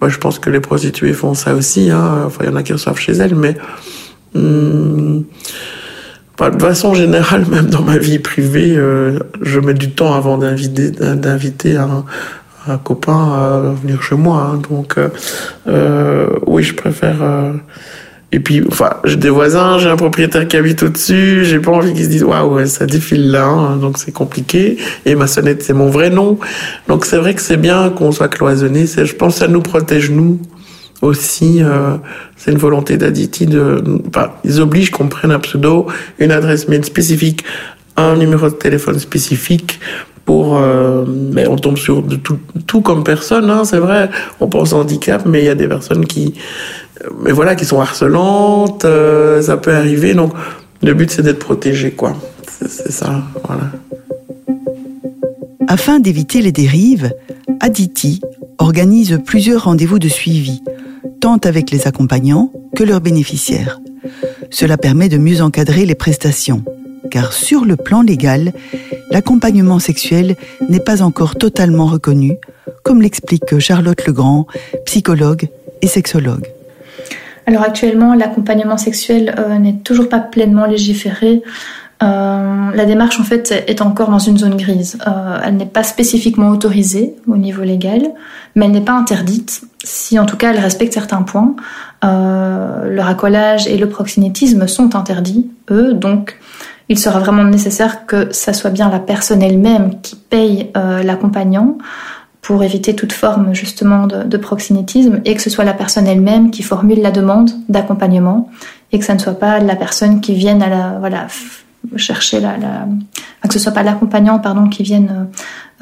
moi, 0.00 0.10
je 0.10 0.18
pense 0.18 0.38
que 0.38 0.50
les 0.50 0.60
prostituées 0.60 1.12
font 1.12 1.34
ça 1.34 1.54
aussi. 1.54 1.90
Hein. 1.90 2.24
Enfin, 2.26 2.44
il 2.44 2.50
y 2.50 2.52
en 2.52 2.56
a 2.56 2.62
qui 2.62 2.72
reçoivent 2.72 2.98
chez 2.98 3.12
elles, 3.12 3.34
mais 3.34 3.56
hum, 4.34 5.24
de 6.38 6.60
façon 6.60 6.94
générale, 6.94 7.46
même 7.50 7.66
dans 7.66 7.82
ma 7.82 7.98
vie 7.98 8.18
privée, 8.18 8.74
euh, 8.76 9.18
je 9.42 9.60
mets 9.60 9.74
du 9.74 9.90
temps 9.90 10.14
avant 10.14 10.38
d'inviter, 10.38 10.90
d'inviter 10.90 11.76
un, 11.76 12.04
un, 12.68 12.78
copain 12.78 13.32
à 13.32 13.74
venir 13.80 14.02
chez 14.02 14.16
moi. 14.16 14.52
Hein. 14.52 14.62
Donc, 14.68 14.98
euh, 14.98 15.08
euh, 15.66 16.28
oui, 16.46 16.62
je 16.62 16.74
préfère 16.74 17.22
euh, 17.22 17.52
et 18.36 18.40
puis, 18.40 18.62
enfin, 18.68 18.90
j'ai 19.04 19.16
des 19.16 19.30
voisins, 19.30 19.78
j'ai 19.78 19.88
un 19.88 19.96
propriétaire 19.96 20.46
qui 20.46 20.58
habite 20.58 20.82
au-dessus, 20.82 21.46
j'ai 21.46 21.58
pas 21.58 21.70
envie 21.70 21.94
qu'ils 21.94 22.04
se 22.04 22.10
disent 22.10 22.22
waouh, 22.22 22.66
ça 22.66 22.84
défile 22.84 23.30
là, 23.30 23.46
hein, 23.46 23.76
donc 23.78 23.96
c'est 23.96 24.12
compliqué. 24.12 24.76
Et 25.06 25.14
ma 25.14 25.26
sonnette, 25.26 25.62
c'est 25.62 25.72
mon 25.72 25.88
vrai 25.88 26.10
nom. 26.10 26.38
Donc 26.86 27.06
c'est 27.06 27.16
vrai 27.16 27.32
que 27.32 27.40
c'est 27.40 27.56
bien 27.56 27.88
qu'on 27.88 28.12
soit 28.12 28.28
cloisonné. 28.28 28.84
Je 28.86 29.14
pense 29.14 29.36
que 29.36 29.38
ça 29.40 29.48
nous 29.48 29.62
protège 29.62 30.10
nous 30.10 30.38
aussi. 31.00 31.62
Euh, 31.62 31.96
c'est 32.36 32.52
une 32.52 32.58
volonté 32.58 32.98
d'Aditi 32.98 33.46
de, 33.46 33.82
enfin, 34.08 34.32
ils 34.44 34.60
obligent 34.60 34.90
qu'on 34.90 35.08
prenne 35.08 35.30
un 35.30 35.38
pseudo, 35.38 35.86
une 36.18 36.30
adresse 36.30 36.68
mail 36.68 36.84
spécifique, 36.84 37.42
un 37.96 38.16
numéro 38.16 38.50
de 38.50 38.54
téléphone 38.54 38.98
spécifique 38.98 39.80
pour 40.26 40.58
euh, 40.58 41.06
mais 41.06 41.46
on 41.46 41.56
tombe 41.56 41.78
sur 41.78 42.02
de 42.02 42.16
tout, 42.16 42.38
tout 42.66 42.82
comme 42.82 43.04
personne 43.04 43.48
hein, 43.48 43.64
c'est 43.64 43.78
vrai 43.78 44.10
on 44.40 44.48
pense 44.48 44.72
handicap 44.72 45.22
mais 45.24 45.38
il 45.38 45.44
y 45.44 45.48
a 45.48 45.54
des 45.54 45.68
personnes 45.68 46.04
qui 46.04 46.34
mais 47.20 47.32
voilà, 47.32 47.54
qui 47.54 47.64
sont 47.64 47.80
harcelantes, 47.80 48.84
euh, 48.84 49.42
ça 49.42 49.56
peut 49.56 49.74
arriver. 49.74 50.14
Donc, 50.14 50.32
le 50.82 50.94
but, 50.94 51.10
c'est 51.10 51.22
d'être 51.22 51.38
protégé, 51.38 51.92
quoi. 51.92 52.14
C'est 52.68 52.92
ça, 52.92 53.22
voilà. 53.44 53.70
Afin 55.68 55.98
d'éviter 55.98 56.42
les 56.42 56.52
dérives, 56.52 57.12
Aditi 57.60 58.20
organise 58.58 59.18
plusieurs 59.24 59.64
rendez-vous 59.64 59.98
de 59.98 60.08
suivi, 60.08 60.62
tant 61.20 61.38
avec 61.38 61.70
les 61.70 61.86
accompagnants 61.86 62.52
que 62.76 62.84
leurs 62.84 63.00
bénéficiaires. 63.00 63.80
Cela 64.50 64.76
permet 64.76 65.08
de 65.08 65.18
mieux 65.18 65.42
encadrer 65.42 65.84
les 65.84 65.94
prestations, 65.94 66.62
car 67.10 67.32
sur 67.32 67.64
le 67.64 67.76
plan 67.76 68.02
légal, 68.02 68.52
l'accompagnement 69.10 69.78
sexuel 69.78 70.36
n'est 70.68 70.80
pas 70.80 71.02
encore 71.02 71.34
totalement 71.34 71.86
reconnu, 71.86 72.36
comme 72.84 73.02
l'explique 73.02 73.58
Charlotte 73.58 74.06
Legrand, 74.06 74.46
psychologue 74.84 75.48
et 75.82 75.88
sexologue. 75.88 76.46
Alors 77.46 77.62
actuellement, 77.62 78.14
l'accompagnement 78.14 78.76
sexuel 78.76 79.34
euh, 79.38 79.58
n'est 79.58 79.76
toujours 79.76 80.08
pas 80.08 80.18
pleinement 80.18 80.66
légiféré. 80.66 81.42
Euh, 82.02 82.70
la 82.74 82.84
démarche 82.84 83.20
en 83.20 83.22
fait 83.22 83.64
est 83.68 83.80
encore 83.80 84.10
dans 84.10 84.18
une 84.18 84.36
zone 84.36 84.56
grise. 84.56 84.98
Euh, 85.06 85.38
elle 85.44 85.56
n'est 85.56 85.64
pas 85.64 85.84
spécifiquement 85.84 86.48
autorisée 86.48 87.14
au 87.28 87.36
niveau 87.36 87.62
légal, 87.62 88.02
mais 88.56 88.66
elle 88.66 88.72
n'est 88.72 88.80
pas 88.80 88.92
interdite 88.92 89.62
si 89.84 90.18
en 90.18 90.26
tout 90.26 90.36
cas 90.36 90.52
elle 90.52 90.58
respecte 90.58 90.92
certains 90.92 91.22
points. 91.22 91.54
Le 92.02 93.00
racolage 93.00 93.66
et 93.66 93.76
le 93.76 93.88
proxénétisme 93.88 94.68
sont 94.68 94.94
interdits, 94.94 95.50
eux, 95.70 95.92
donc 95.92 96.38
il 96.88 96.98
sera 96.98 97.18
vraiment 97.18 97.42
nécessaire 97.42 98.06
que 98.06 98.32
ça 98.32 98.52
soit 98.52 98.70
bien 98.70 98.88
la 98.88 99.00
personne 99.00 99.42
elle-même 99.42 100.00
qui 100.02 100.14
paye 100.14 100.70
l'accompagnant 100.74 101.78
pour 102.46 102.62
éviter 102.62 102.94
toute 102.94 103.12
forme 103.12 103.52
justement 103.56 104.06
de, 104.06 104.36
proxénétisme 104.36 105.20
et 105.24 105.34
que 105.34 105.42
ce 105.42 105.50
soit 105.50 105.64
la 105.64 105.72
personne 105.72 106.06
elle-même 106.06 106.52
qui 106.52 106.62
formule 106.62 107.02
la 107.02 107.10
demande 107.10 107.50
d'accompagnement 107.68 108.48
et 108.92 109.00
que 109.00 109.04
ça 109.04 109.14
ne 109.14 109.18
soit 109.18 109.36
pas 109.40 109.58
la 109.58 109.74
personne 109.74 110.20
qui 110.20 110.34
vienne 110.34 110.62
à 110.62 110.68
la 110.68 110.96
voilà 111.00 111.26
chercher 111.96 112.38
la, 112.38 112.54
que 113.42 113.52
ce 113.52 113.58
soit 113.58 113.72
pas 113.72 113.82
l'accompagnant 113.82 114.38
pardon 114.38 114.68
qui 114.68 114.84
vienne 114.84 115.26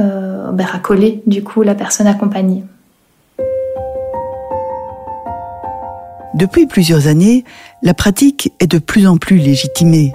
euh, 0.00 0.52
ben, 0.52 0.64
racoler 0.64 1.22
du 1.26 1.44
coup 1.44 1.60
la 1.60 1.74
personne 1.74 2.06
accompagnée. 2.06 2.64
Depuis 6.32 6.66
plusieurs 6.66 7.08
années, 7.08 7.44
la 7.82 7.92
pratique 7.92 8.54
est 8.58 8.66
de 8.66 8.78
plus 8.78 9.06
en 9.06 9.18
plus 9.18 9.36
légitimée. 9.36 10.14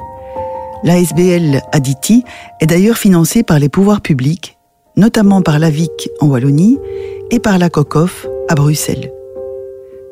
L'ASBL 0.83 1.61
Aditi 1.71 2.23
est 2.59 2.65
d'ailleurs 2.65 2.97
financée 2.97 3.43
par 3.43 3.59
les 3.59 3.69
pouvoirs 3.69 4.01
publics 4.01 4.58
notamment 4.99 5.41
par 5.41 5.59
la 5.59 5.69
VIC 5.69 6.09
en 6.19 6.27
Wallonie 6.27 6.77
et 7.31 7.39
par 7.39 7.57
la 7.57 7.69
COCOF 7.69 8.27
à 8.49 8.55
Bruxelles. 8.55 9.11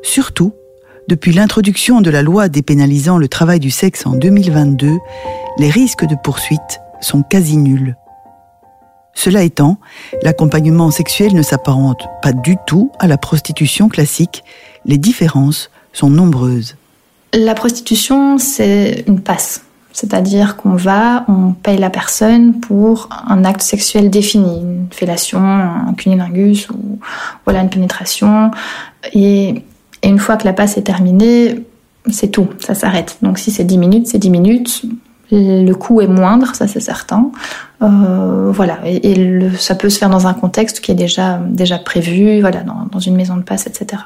Surtout, 0.02 0.52
depuis 1.08 1.32
l'introduction 1.32 2.00
de 2.00 2.10
la 2.10 2.22
loi 2.22 2.48
dépénalisant 2.48 3.18
le 3.18 3.28
travail 3.28 3.60
du 3.60 3.70
sexe 3.70 4.06
en 4.06 4.12
2022, 4.12 4.96
les 5.58 5.70
risques 5.70 6.06
de 6.06 6.16
poursuite 6.24 6.80
sont 7.00 7.22
quasi 7.22 7.58
nuls. 7.58 7.96
Cela 9.12 9.42
étant, 9.42 9.78
l'accompagnement 10.22 10.90
sexuel 10.90 11.34
ne 11.34 11.42
s'apparente 11.42 12.06
pas 12.22 12.32
du 12.32 12.56
tout 12.66 12.90
à 12.98 13.08
la 13.08 13.18
prostitution 13.18 13.88
classique. 13.88 14.42
Les 14.86 14.96
différences 14.96 15.70
sont 15.92 16.08
nombreuses. 16.08 16.76
La 17.34 17.54
prostitution, 17.54 18.38
c'est 18.38 19.04
une 19.06 19.20
passe. 19.20 19.62
C'est-à-dire 19.92 20.56
qu'on 20.56 20.74
va, 20.74 21.24
on 21.28 21.52
paye 21.52 21.78
la 21.78 21.90
personne 21.90 22.60
pour 22.60 23.08
un 23.26 23.44
acte 23.44 23.62
sexuel 23.62 24.10
défini, 24.10 24.60
une 24.60 24.86
fellation, 24.90 25.40
un 25.40 25.94
cunilingus 25.94 26.68
ou 26.70 26.98
voilà 27.44 27.62
une 27.62 27.70
pénétration. 27.70 28.50
Et, 29.12 29.64
une 30.04 30.20
fois 30.20 30.36
que 30.36 30.44
la 30.44 30.52
passe 30.52 30.76
est 30.76 30.82
terminée, 30.82 31.64
c'est 32.08 32.28
tout, 32.28 32.46
ça 32.60 32.76
s'arrête. 32.76 33.18
Donc 33.20 33.40
si 33.40 33.50
c'est 33.50 33.64
10 33.64 33.78
minutes, 33.78 34.06
c'est 34.06 34.18
10 34.18 34.30
minutes. 34.30 34.82
Le 35.32 35.72
coût 35.72 36.00
est 36.00 36.06
moindre, 36.06 36.54
ça 36.54 36.68
c'est 36.68 36.78
certain. 36.78 37.32
Euh, 37.82 38.52
voilà, 38.52 38.78
et, 38.86 39.50
ça 39.58 39.74
peut 39.74 39.90
se 39.90 39.98
faire 39.98 40.08
dans 40.08 40.28
un 40.28 40.34
contexte 40.34 40.80
qui 40.80 40.92
est 40.92 40.94
déjà 40.94 41.40
déjà 41.44 41.78
prévu, 41.78 42.40
voilà, 42.40 42.60
dans, 42.60 42.86
dans 42.92 43.00
une 43.00 43.16
maison 43.16 43.36
de 43.36 43.42
passe, 43.42 43.66
etc. 43.66 44.02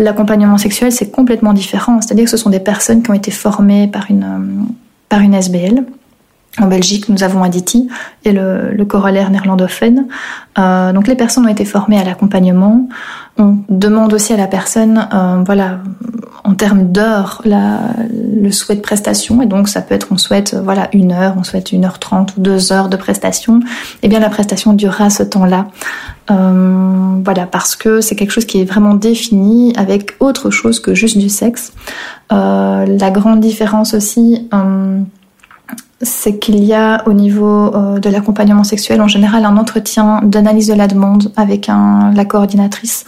L'accompagnement 0.00 0.56
sexuel, 0.56 0.92
c'est 0.92 1.10
complètement 1.10 1.52
différent. 1.52 2.00
C'est-à-dire 2.00 2.24
que 2.24 2.30
ce 2.30 2.38
sont 2.38 2.48
des 2.48 2.58
personnes 2.58 3.02
qui 3.02 3.10
ont 3.10 3.14
été 3.14 3.30
formées 3.30 3.86
par 3.86 4.10
une, 4.10 4.66
euh, 5.12 5.38
SBL. 5.38 5.84
En 6.58 6.66
Belgique, 6.68 7.10
nous 7.10 7.22
avons 7.22 7.42
Aditi 7.42 7.86
et 8.24 8.32
le, 8.32 8.72
le 8.72 8.84
corollaire 8.86 9.30
néerlandophone. 9.30 10.06
Euh, 10.58 10.94
donc 10.94 11.06
les 11.06 11.16
personnes 11.16 11.44
ont 11.44 11.50
été 11.50 11.66
formées 11.66 12.00
à 12.00 12.04
l'accompagnement. 12.04 12.88
On 13.38 13.58
demande 13.68 14.12
aussi 14.12 14.32
à 14.32 14.36
la 14.36 14.46
personne, 14.46 15.08
euh, 15.14 15.42
voilà, 15.44 15.78
en 16.44 16.54
termes 16.54 16.90
d'heures, 16.92 17.42
le 17.44 18.50
souhait 18.50 18.76
de 18.76 18.80
prestation. 18.80 19.40
Et 19.42 19.46
donc 19.46 19.68
ça 19.68 19.82
peut 19.82 19.94
être, 19.94 20.08
on 20.10 20.18
souhaite, 20.18 20.54
voilà, 20.54 20.88
une 20.92 21.12
heure, 21.12 21.34
on 21.38 21.42
souhaite 21.42 21.72
une 21.72 21.84
heure 21.84 21.98
trente 21.98 22.36
ou 22.36 22.40
deux 22.40 22.72
heures 22.72 22.88
de 22.88 22.96
prestation. 22.96 23.60
Eh 24.02 24.08
bien 24.08 24.20
la 24.20 24.30
prestation 24.30 24.72
durera 24.72 25.10
ce 25.10 25.22
temps-là. 25.22 25.68
Euh, 26.30 27.20
voilà, 27.24 27.46
parce 27.46 27.76
que 27.76 28.00
c'est 28.00 28.14
quelque 28.14 28.30
chose 28.30 28.44
qui 28.44 28.60
est 28.60 28.64
vraiment 28.64 28.94
défini 28.94 29.72
avec 29.76 30.16
autre 30.20 30.50
chose 30.50 30.80
que 30.80 30.94
juste 30.94 31.18
du 31.18 31.28
sexe. 31.28 31.72
Euh, 32.32 32.86
la 32.86 33.10
grande 33.10 33.40
différence 33.40 33.94
aussi. 33.94 34.48
C'est 36.02 36.38
qu'il 36.38 36.64
y 36.64 36.72
a 36.72 37.06
au 37.06 37.12
niveau 37.12 37.74
euh, 37.74 37.98
de 37.98 38.08
l'accompagnement 38.08 38.64
sexuel 38.64 39.02
en 39.02 39.08
général 39.08 39.44
un 39.44 39.58
entretien 39.58 40.20
d'analyse 40.22 40.68
de 40.68 40.74
la 40.74 40.86
demande 40.86 41.30
avec 41.36 41.68
un, 41.68 42.12
la 42.14 42.24
coordinatrice. 42.24 43.04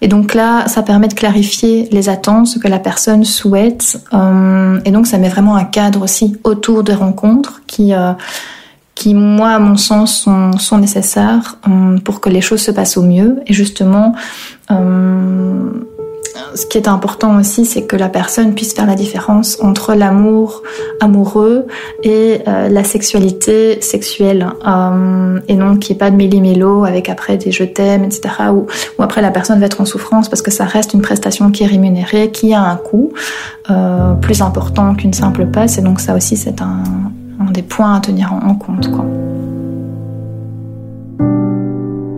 Et 0.00 0.08
donc 0.08 0.32
là, 0.32 0.66
ça 0.66 0.82
permet 0.82 1.08
de 1.08 1.14
clarifier 1.14 1.88
les 1.92 2.08
attentes, 2.08 2.46
ce 2.46 2.58
que 2.58 2.68
la 2.68 2.78
personne 2.78 3.24
souhaite. 3.24 4.02
Euh, 4.14 4.80
et 4.86 4.90
donc 4.90 5.06
ça 5.06 5.18
met 5.18 5.28
vraiment 5.28 5.54
un 5.54 5.64
cadre 5.64 6.02
aussi 6.02 6.34
autour 6.44 6.82
des 6.82 6.94
rencontres 6.94 7.60
qui, 7.66 7.92
euh, 7.92 8.12
qui 8.94 9.12
moi, 9.12 9.50
à 9.50 9.58
mon 9.58 9.76
sens, 9.76 10.26
sont 10.58 10.78
nécessaires 10.78 11.58
pour 12.04 12.22
que 12.22 12.30
les 12.30 12.40
choses 12.40 12.62
se 12.62 12.70
passent 12.70 12.96
au 12.96 13.02
mieux. 13.02 13.42
Et 13.46 13.52
justement, 13.52 14.14
ce 16.54 16.66
qui 16.66 16.78
est 16.78 16.88
important 16.88 17.38
aussi, 17.38 17.64
c'est 17.64 17.82
que 17.82 17.96
la 17.96 18.08
personne 18.08 18.54
puisse 18.54 18.72
faire 18.72 18.86
la 18.86 18.94
différence 18.94 19.58
entre 19.60 19.94
l'amour 19.94 20.62
amoureux 21.00 21.66
et 22.02 22.40
euh, 22.46 22.68
la 22.68 22.84
sexualité 22.84 23.80
sexuelle. 23.80 24.48
Euh, 24.66 25.40
et 25.48 25.54
non 25.54 25.76
qu'il 25.76 25.94
n'y 25.94 25.96
ait 25.96 25.98
pas 25.98 26.10
de 26.10 26.16
méli-mélo 26.16 26.84
avec 26.84 27.08
après 27.08 27.36
des 27.36 27.50
je 27.50 27.64
t'aime, 27.64 28.04
etc. 28.04 28.28
Ou, 28.52 28.66
après 29.02 29.22
la 29.22 29.30
personne 29.30 29.60
va 29.60 29.66
être 29.66 29.80
en 29.80 29.84
souffrance 29.84 30.28
parce 30.28 30.42
que 30.42 30.50
ça 30.50 30.64
reste 30.64 30.94
une 30.94 31.02
prestation 31.02 31.50
qui 31.50 31.64
est 31.64 31.66
rémunérée, 31.66 32.30
qui 32.30 32.54
a 32.54 32.62
un 32.62 32.76
coût 32.76 33.12
euh, 33.70 34.14
plus 34.14 34.42
important 34.42 34.94
qu'une 34.94 35.12
simple 35.12 35.46
passe. 35.46 35.78
Et 35.78 35.82
donc 35.82 36.00
ça 36.00 36.14
aussi, 36.14 36.36
c'est 36.36 36.60
un, 36.62 36.82
des 37.50 37.62
points 37.62 37.94
à 37.94 38.00
tenir 38.00 38.32
en, 38.32 38.54
compte. 38.54 38.88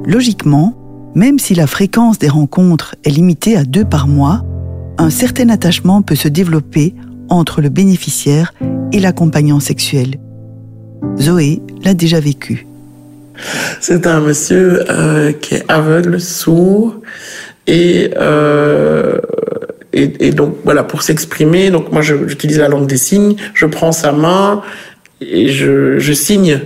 Logiquement, 0.05 0.75
même 1.15 1.39
si 1.39 1.55
la 1.55 1.67
fréquence 1.67 2.19
des 2.19 2.29
rencontres 2.29 2.95
est 3.05 3.11
limitée 3.11 3.57
à 3.57 3.65
deux 3.65 3.85
par 3.85 4.09
mois, 4.09 4.43
un 4.99 5.11
certain 5.11 5.49
attachement 5.49 6.03
peut 6.03 6.15
se 6.15 6.29
développer 6.29 6.95
entre 7.29 7.61
le 7.61 7.69
bénéficiaire 7.69 8.53
et 8.93 9.01
l'accompagnant 9.01 9.61
sexuel. 9.61 10.17
Zoé 11.19 11.63
l'a 11.85 11.95
déjà 11.95 12.21
vécu. 12.21 12.67
C'est 13.81 14.07
un 14.07 14.21
monsieur 14.21 14.85
euh, 14.91 15.33
qui 15.33 15.55
est 15.55 15.65
aveugle, 15.69 16.21
sourd, 16.21 16.97
et, 17.67 18.11
euh, 18.17 19.19
et, 19.93 20.31
donc 20.31 20.57
voilà, 20.65 20.83
pour 20.83 21.03
s'exprimer, 21.03 21.71
donc 21.71 21.93
moi 21.93 22.03
j'utilise 22.03 22.59
la 22.59 22.69
langue 22.69 22.87
des 22.87 22.97
signes, 22.97 23.37
je 23.55 23.67
prends 23.67 23.93
sa 23.93 24.13
main 24.13 24.63
et 25.21 25.49
je 25.49 26.13
signe 26.13 26.61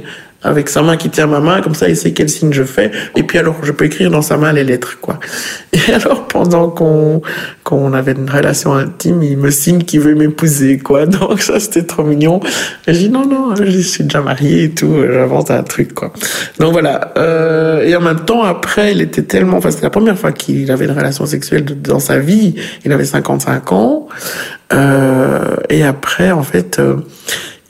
avec 0.47 0.69
sa 0.69 0.83
main 0.83 0.97
qui 0.97 1.11
tient 1.11 1.27
ma 1.27 1.41
main, 1.41 1.61
comme 1.61 1.75
ça 1.75 1.89
il 1.89 1.97
sait 1.97 2.13
quel 2.13 2.29
signe 2.29 2.53
je 2.53 2.63
fais. 2.63 2.91
Et 3.17 3.23
puis 3.23 3.39
alors 3.39 3.57
je 3.63 3.73
peux 3.73 3.85
écrire 3.85 4.11
dans 4.11 4.23
sa 4.23 4.37
main 4.37 4.53
les 4.53 4.65
lettres, 4.65 4.99
quoi. 5.01 5.19
Et 5.73 5.93
alors 5.93 6.29
pendant 6.29 6.71
qu'on 6.71 7.21
qu'on 7.65 7.93
avait 7.93 8.13
une 8.13 8.31
relation 8.31 8.75
intime, 8.75 9.23
il 9.23 9.37
me 9.39 9.51
signe 9.51 9.83
qu'il 9.83 10.01
veut 10.01 10.15
m'épouser, 10.15 10.79
quoi. 10.79 11.07
Donc 11.07 11.41
ça 11.41 11.59
c'était 11.59 11.83
trop 11.83 12.05
mignon. 12.05 12.41
Et 12.87 12.95
je 12.95 12.99
dis 13.01 13.09
non 13.09 13.27
non, 13.27 13.55
je 13.57 13.79
suis 13.81 14.05
déjà 14.05 14.21
mariée 14.21 14.65
et 14.65 14.71
tout, 14.71 14.95
j'avance 15.13 15.51
un 15.51 15.63
truc, 15.63 15.95
quoi. 15.95 16.13
Donc 16.61 16.73
voilà. 16.73 17.13
Euh, 17.17 17.83
et 17.83 17.97
en 17.97 18.01
même 18.01 18.21
temps 18.21 18.45
après, 18.45 18.93
il 18.93 19.01
était 19.01 19.23
tellement, 19.23 19.57
enfin 19.57 19.71
c'était 19.71 19.85
la 19.87 19.91
première 19.91 20.19
fois 20.19 20.33
qu'il 20.33 20.71
avait 20.71 20.85
une 20.85 20.97
relation 20.97 21.27
sexuelle 21.27 21.65
dans 21.65 22.01
sa 22.01 22.19
vie. 22.19 22.55
Il 22.85 22.93
avait 22.93 23.05
55 23.05 23.73
ans. 23.73 24.09
Euh, 24.73 25.57
et 25.69 25.85
après 25.85 26.31
en 26.31 26.43
fait. 26.43 26.79
Euh, 26.79 26.97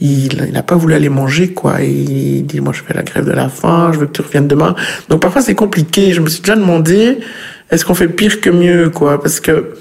il 0.01 0.53
n'a 0.53 0.63
pas 0.63 0.77
voulu 0.77 0.95
aller 0.95 1.09
manger, 1.09 1.53
quoi. 1.53 1.81
il 1.81 2.45
dit, 2.45 2.61
moi, 2.61 2.73
je 2.75 2.83
fais 2.83 2.95
la 2.95 3.03
grève 3.03 3.25
de 3.25 3.33
la 3.33 3.49
faim, 3.49 3.91
je 3.93 3.99
veux 3.99 4.07
que 4.07 4.13
tu 4.13 4.23
reviennes 4.23 4.49
demain. 4.49 4.75
Donc, 5.09 5.21
parfois, 5.21 5.41
c'est 5.41 5.55
compliqué. 5.55 6.13
Je 6.13 6.21
me 6.21 6.29
suis 6.29 6.43
déjà 6.43 6.57
demandé, 6.57 7.19
est-ce 7.71 7.85
qu'on 7.85 7.95
fait 7.95 8.09
pire 8.09 8.41
que 8.41 8.51
mieux, 8.51 8.91
quoi? 8.91 9.21
Parce 9.21 9.41
que, 9.41 9.75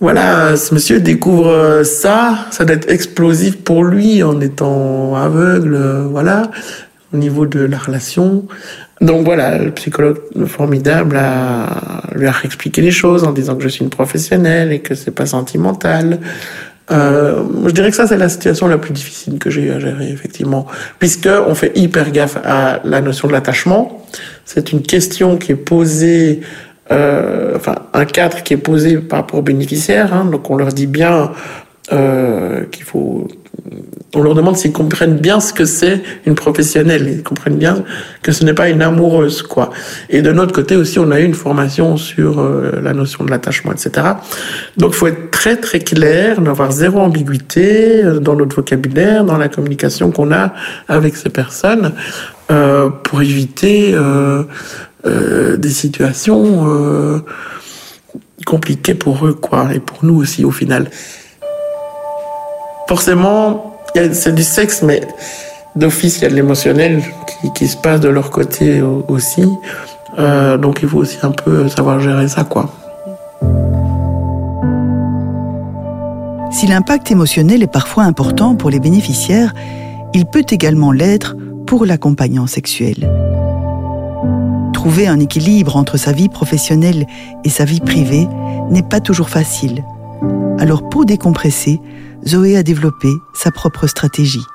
voilà, 0.00 0.56
ce 0.56 0.74
monsieur 0.74 0.98
découvre 0.98 1.82
ça, 1.84 2.46
ça 2.50 2.64
doit 2.64 2.74
être 2.74 2.90
explosif 2.90 3.58
pour 3.62 3.84
lui 3.84 4.22
en 4.22 4.40
étant 4.40 5.14
aveugle, 5.14 5.78
voilà, 6.10 6.50
au 7.12 7.16
niveau 7.18 7.46
de 7.46 7.60
la 7.60 7.78
relation. 7.78 8.46
Donc 9.00 9.24
voilà, 9.24 9.58
le 9.58 9.72
psychologue 9.72 10.18
formidable 10.46 11.16
a, 11.16 12.02
lui 12.14 12.26
a 12.26 12.34
expliqué 12.44 12.80
les 12.80 12.90
choses 12.90 13.24
en 13.24 13.32
disant 13.32 13.56
que 13.56 13.62
je 13.62 13.68
suis 13.68 13.82
une 13.84 13.90
professionnelle 13.90 14.72
et 14.72 14.80
que 14.80 14.94
c'est 14.94 15.10
pas 15.10 15.26
sentimental, 15.26 16.20
euh, 16.90 17.44
je 17.66 17.70
dirais 17.70 17.90
que 17.90 17.96
ça, 17.96 18.06
c'est 18.06 18.16
la 18.16 18.28
situation 18.28 18.66
la 18.66 18.78
plus 18.78 18.92
difficile 18.92 19.38
que 19.38 19.50
j'ai 19.50 19.62
eu 19.62 19.70
à 19.70 19.78
gérer, 19.78 20.10
effectivement. 20.10 20.66
Puisque 20.98 21.28
on 21.46 21.54
fait 21.54 21.72
hyper 21.76 22.10
gaffe 22.10 22.38
à 22.44 22.80
la 22.84 23.00
notion 23.00 23.28
de 23.28 23.32
l'attachement. 23.32 24.04
C'est 24.44 24.72
une 24.72 24.82
question 24.82 25.36
qui 25.36 25.52
est 25.52 25.56
posée, 25.56 26.40
euh, 26.90 27.56
enfin, 27.56 27.76
un 27.92 28.04
cadre 28.04 28.42
qui 28.42 28.54
est 28.54 28.58
posé 28.58 28.98
par 28.98 29.20
rapport 29.20 29.38
aux 29.38 29.42
bénéficiaires. 29.42 30.12
Hein, 30.12 30.24
donc, 30.26 30.50
on 30.50 30.56
leur 30.56 30.72
dit 30.72 30.86
bien 30.86 31.32
euh, 31.92 32.64
qu'il 32.70 32.84
faut 32.84 33.28
on 34.14 34.22
leur 34.22 34.34
demande 34.34 34.56
s'ils 34.56 34.72
comprennent 34.72 35.16
bien 35.16 35.40
ce 35.40 35.52
que 35.52 35.64
c'est 35.64 36.02
une 36.26 36.34
professionnelle, 36.34 37.08
ils 37.08 37.22
comprennent 37.22 37.56
bien 37.56 37.82
que 38.22 38.32
ce 38.32 38.44
n'est 38.44 38.52
pas 38.52 38.68
une 38.68 38.82
amoureuse, 38.82 39.42
quoi. 39.42 39.70
Et 40.10 40.20
de 40.20 40.32
notre 40.32 40.52
côté 40.52 40.76
aussi, 40.76 40.98
on 40.98 41.10
a 41.10 41.20
eu 41.20 41.24
une 41.24 41.34
formation 41.34 41.96
sur 41.96 42.40
euh, 42.40 42.80
la 42.82 42.92
notion 42.92 43.24
de 43.24 43.30
l'attachement, 43.30 43.72
etc. 43.72 44.06
Donc, 44.76 44.90
il 44.92 44.96
faut 44.96 45.06
être 45.06 45.30
très 45.30 45.56
très 45.56 45.80
clair, 45.80 46.40
n'avoir 46.42 46.72
zéro 46.72 47.00
ambiguïté 47.00 48.04
euh, 48.04 48.18
dans 48.18 48.36
notre 48.36 48.56
vocabulaire, 48.56 49.24
dans 49.24 49.38
la 49.38 49.48
communication 49.48 50.10
qu'on 50.10 50.30
a 50.30 50.52
avec 50.88 51.16
ces 51.16 51.30
personnes, 51.30 51.92
euh, 52.50 52.90
pour 52.90 53.22
éviter 53.22 53.96
des 55.04 55.70
situations 55.70 57.22
compliquées 58.44 58.94
pour 58.94 59.26
eux, 59.26 59.32
quoi, 59.32 59.68
et 59.74 59.80
pour 59.80 60.04
nous 60.04 60.16
aussi 60.16 60.44
au 60.44 60.50
final. 60.50 60.90
Forcément, 62.88 63.71
c'est 63.94 64.34
du 64.34 64.42
sexe, 64.42 64.82
mais 64.82 65.00
d'office, 65.76 66.18
il 66.18 66.22
y 66.22 66.26
a 66.26 66.30
de 66.30 66.34
l'émotionnel 66.34 67.02
qui, 67.54 67.66
se 67.68 67.76
passe 67.76 68.00
de 68.00 68.08
leur 68.08 68.30
côté 68.30 68.82
aussi. 69.08 69.44
Euh, 70.18 70.56
donc 70.58 70.80
il 70.82 70.88
faut 70.88 70.98
aussi 70.98 71.18
un 71.22 71.30
peu 71.30 71.68
savoir 71.68 72.00
gérer 72.00 72.28
ça, 72.28 72.44
quoi. 72.44 72.70
Si 76.50 76.66
l'impact 76.66 77.10
émotionnel 77.10 77.62
est 77.62 77.72
parfois 77.72 78.04
important 78.04 78.54
pour 78.54 78.70
les 78.70 78.78
bénéficiaires, 78.78 79.52
il 80.14 80.26
peut 80.26 80.44
également 80.50 80.92
l'être 80.92 81.34
pour 81.66 81.86
l'accompagnant 81.86 82.46
sexuel. 82.46 83.10
Trouver 84.72 85.06
un 85.06 85.18
équilibre 85.18 85.76
entre 85.76 85.96
sa 85.96 86.12
vie 86.12 86.28
professionnelle 86.28 87.06
et 87.44 87.48
sa 87.48 87.64
vie 87.64 87.80
privée 87.80 88.28
n'est 88.70 88.82
pas 88.82 89.00
toujours 89.00 89.30
facile. 89.30 89.82
Alors 90.58 90.88
pour 90.88 91.04
décompresser, 91.04 91.80
Zoé 92.26 92.56
a 92.56 92.62
développé 92.62 93.08
sa 93.32 93.50
propre 93.50 93.86
stratégie. 93.86 94.46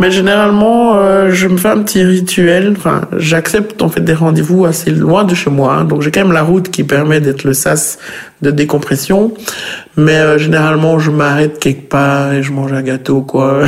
Mais 0.00 0.12
généralement, 0.12 0.96
euh, 0.96 1.30
je 1.32 1.48
me 1.48 1.56
fais 1.56 1.70
un 1.70 1.82
petit 1.82 2.04
rituel. 2.04 2.74
Enfin, 2.76 3.00
j'accepte 3.16 3.82
en 3.82 3.88
fait 3.88 4.00
des 4.00 4.12
rendez-vous 4.12 4.64
assez 4.64 4.92
loin 4.92 5.24
de 5.24 5.34
chez 5.34 5.50
moi, 5.50 5.72
hein. 5.74 5.84
donc 5.84 6.02
j'ai 6.02 6.12
quand 6.12 6.20
même 6.20 6.32
la 6.32 6.44
route 6.44 6.70
qui 6.70 6.84
permet 6.84 7.20
d'être 7.20 7.42
le 7.42 7.52
sas 7.52 7.98
de 8.40 8.52
décompression. 8.52 9.34
Mais 9.96 10.14
euh, 10.14 10.38
généralement, 10.38 11.00
je 11.00 11.10
m'arrête 11.10 11.58
quelque 11.58 11.88
part 11.88 12.32
et 12.32 12.44
je 12.44 12.52
mange 12.52 12.72
un 12.72 12.82
gâteau, 12.82 13.22
quoi. 13.22 13.62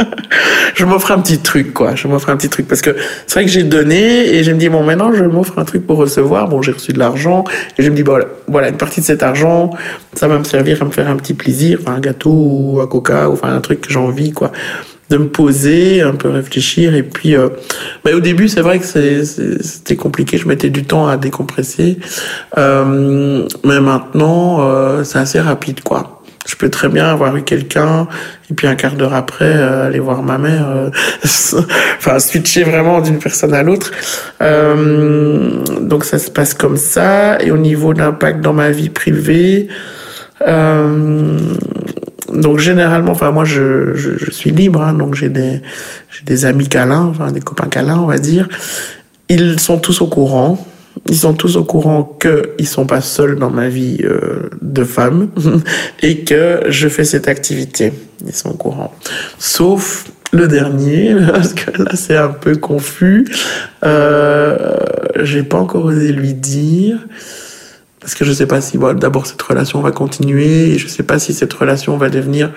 je 0.74 0.84
m'offre 0.84 1.12
un 1.12 1.18
petit 1.20 1.38
truc, 1.38 1.72
quoi. 1.72 1.94
Je 1.94 2.08
m'offre 2.08 2.28
un 2.28 2.36
petit 2.36 2.50
truc 2.50 2.68
parce 2.68 2.82
que 2.82 2.94
c'est 3.26 3.34
vrai 3.34 3.46
que 3.46 3.50
j'ai 3.50 3.62
donné 3.62 4.34
et 4.34 4.44
je 4.44 4.52
me 4.52 4.58
dis 4.58 4.68
bon, 4.68 4.82
maintenant 4.82 5.14
je 5.14 5.24
m'offre 5.24 5.58
un 5.58 5.64
truc 5.64 5.86
pour 5.86 5.96
recevoir. 5.96 6.46
Bon, 6.48 6.60
j'ai 6.60 6.72
reçu 6.72 6.92
de 6.92 6.98
l'argent 6.98 7.44
et 7.78 7.82
je 7.82 7.88
me 7.88 7.96
dis 7.96 8.02
bon, 8.02 8.18
voilà, 8.48 8.68
une 8.68 8.76
partie 8.76 9.00
de 9.00 9.06
cet 9.06 9.22
argent, 9.22 9.70
ça 10.12 10.28
va 10.28 10.38
me 10.38 10.44
servir 10.44 10.82
à 10.82 10.84
me 10.84 10.90
faire 10.90 11.08
un 11.08 11.16
petit 11.16 11.32
plaisir, 11.32 11.78
enfin 11.80 11.94
un 11.94 12.00
gâteau 12.00 12.34
ou 12.34 12.80
un 12.82 12.86
coca 12.86 13.30
ou 13.30 13.32
enfin 13.32 13.54
un 13.54 13.60
truc 13.62 13.80
que 13.80 13.90
j'ai 13.90 13.98
envie, 13.98 14.32
quoi 14.32 14.52
de 15.10 15.16
me 15.16 15.28
poser, 15.28 16.02
un 16.02 16.14
peu 16.14 16.28
réfléchir. 16.28 16.94
Et 16.94 17.02
puis, 17.02 17.36
euh, 17.36 17.48
au 18.12 18.20
début, 18.20 18.48
c'est 18.48 18.62
vrai 18.62 18.78
que 18.78 18.84
c'était 18.84 19.96
compliqué. 19.96 20.38
Je 20.38 20.48
mettais 20.48 20.70
du 20.70 20.84
temps 20.84 21.06
à 21.06 21.16
décompresser. 21.16 21.98
Euh, 22.58 23.46
mais 23.64 23.80
maintenant, 23.80 24.58
euh, 24.60 25.04
c'est 25.04 25.18
assez 25.18 25.40
rapide, 25.40 25.82
quoi. 25.82 26.22
Je 26.46 26.56
peux 26.56 26.68
très 26.68 26.88
bien 26.88 27.06
avoir 27.06 27.34
eu 27.36 27.42
quelqu'un 27.42 28.06
et 28.50 28.54
puis 28.54 28.66
un 28.66 28.74
quart 28.74 28.96
d'heure 28.96 29.14
après 29.14 29.56
euh, 29.56 29.86
aller 29.86 29.98
voir 29.98 30.22
ma 30.22 30.36
mère. 30.36 30.68
Euh, 30.68 30.90
enfin, 31.98 32.18
switcher 32.18 32.64
vraiment 32.64 33.00
d'une 33.00 33.18
personne 33.18 33.54
à 33.54 33.62
l'autre. 33.62 33.92
Euh, 34.42 35.62
donc 35.80 36.04
ça 36.04 36.18
se 36.18 36.30
passe 36.30 36.52
comme 36.52 36.76
ça. 36.76 37.40
Et 37.40 37.50
au 37.50 37.56
niveau 37.56 37.94
d'impact 37.94 38.42
dans 38.42 38.52
ma 38.52 38.70
vie 38.70 38.90
privée, 38.90 39.68
donc 42.32 42.58
généralement, 42.58 43.12
enfin 43.12 43.30
moi 43.30 43.44
je, 43.44 43.94
je, 43.94 44.16
je 44.16 44.30
suis 44.30 44.50
libre, 44.50 44.82
hein, 44.82 44.94
donc 44.94 45.14
j'ai 45.14 45.28
des 45.28 45.60
j'ai 46.10 46.24
des 46.24 46.44
amis 46.44 46.68
câlins, 46.68 47.06
enfin 47.10 47.30
des 47.30 47.40
copains 47.40 47.68
câlins, 47.68 47.98
on 47.98 48.06
va 48.06 48.18
dire. 48.18 48.48
Ils 49.28 49.58
sont 49.60 49.78
tous 49.78 50.00
au 50.00 50.06
courant. 50.06 50.64
Ils 51.08 51.16
sont 51.16 51.34
tous 51.34 51.56
au 51.56 51.64
courant 51.64 52.18
qu'ils 52.20 52.68
sont 52.68 52.86
pas 52.86 53.00
seuls 53.00 53.36
dans 53.36 53.50
ma 53.50 53.68
vie 53.68 53.98
euh, 54.04 54.48
de 54.62 54.84
femme 54.84 55.28
et 56.02 56.20
que 56.20 56.62
je 56.68 56.88
fais 56.88 57.04
cette 57.04 57.28
activité. 57.28 57.92
Ils 58.24 58.32
sont 58.32 58.50
au 58.50 58.54
courant. 58.54 58.94
Sauf 59.38 60.06
le 60.32 60.46
dernier, 60.48 61.14
parce 61.32 61.52
que 61.52 61.82
là 61.82 61.90
c'est 61.94 62.16
un 62.16 62.28
peu 62.28 62.56
confus. 62.56 63.26
Euh, 63.84 64.76
J'ai 65.22 65.42
pas 65.42 65.58
encore 65.58 65.86
osé 65.86 66.12
lui 66.12 66.32
dire 66.32 66.98
parce 68.04 68.14
que 68.14 68.26
je 68.26 68.32
sais 68.32 68.44
pas 68.44 68.60
si 68.60 68.76
d'abord 68.96 69.26
cette 69.26 69.40
relation 69.40 69.80
va 69.80 69.90
continuer 69.90 70.72
et 70.72 70.78
je 70.78 70.88
sais 70.88 71.02
pas 71.02 71.18
si 71.18 71.32
cette 71.32 71.54
relation 71.54 71.96
va 71.96 72.10
devenir 72.10 72.50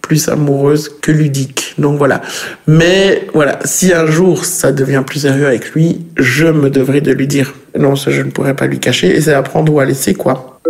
plus 0.00 0.28
amoureuse 0.28 0.88
que 1.02 1.10
ludique. 1.10 1.74
Donc 1.76 1.98
voilà. 1.98 2.22
Mais 2.68 3.26
voilà, 3.34 3.58
si 3.64 3.92
un 3.92 4.06
jour 4.06 4.44
ça 4.44 4.70
devient 4.70 5.02
plus 5.04 5.18
sérieux 5.18 5.48
avec 5.48 5.72
lui, 5.72 6.06
je 6.16 6.46
me 6.46 6.70
devrais 6.70 7.00
de 7.00 7.10
lui 7.10 7.26
dire. 7.26 7.52
Non, 7.76 7.96
ça 7.96 8.12
je 8.12 8.22
ne 8.22 8.30
pourrais 8.30 8.54
pas 8.54 8.68
lui 8.68 8.78
cacher 8.78 9.08
et 9.08 9.20
c'est 9.20 9.34
à 9.34 9.42
prendre 9.42 9.72
ou 9.72 9.80
à 9.80 9.84
laisser 9.84 10.14
quoi. 10.14 10.60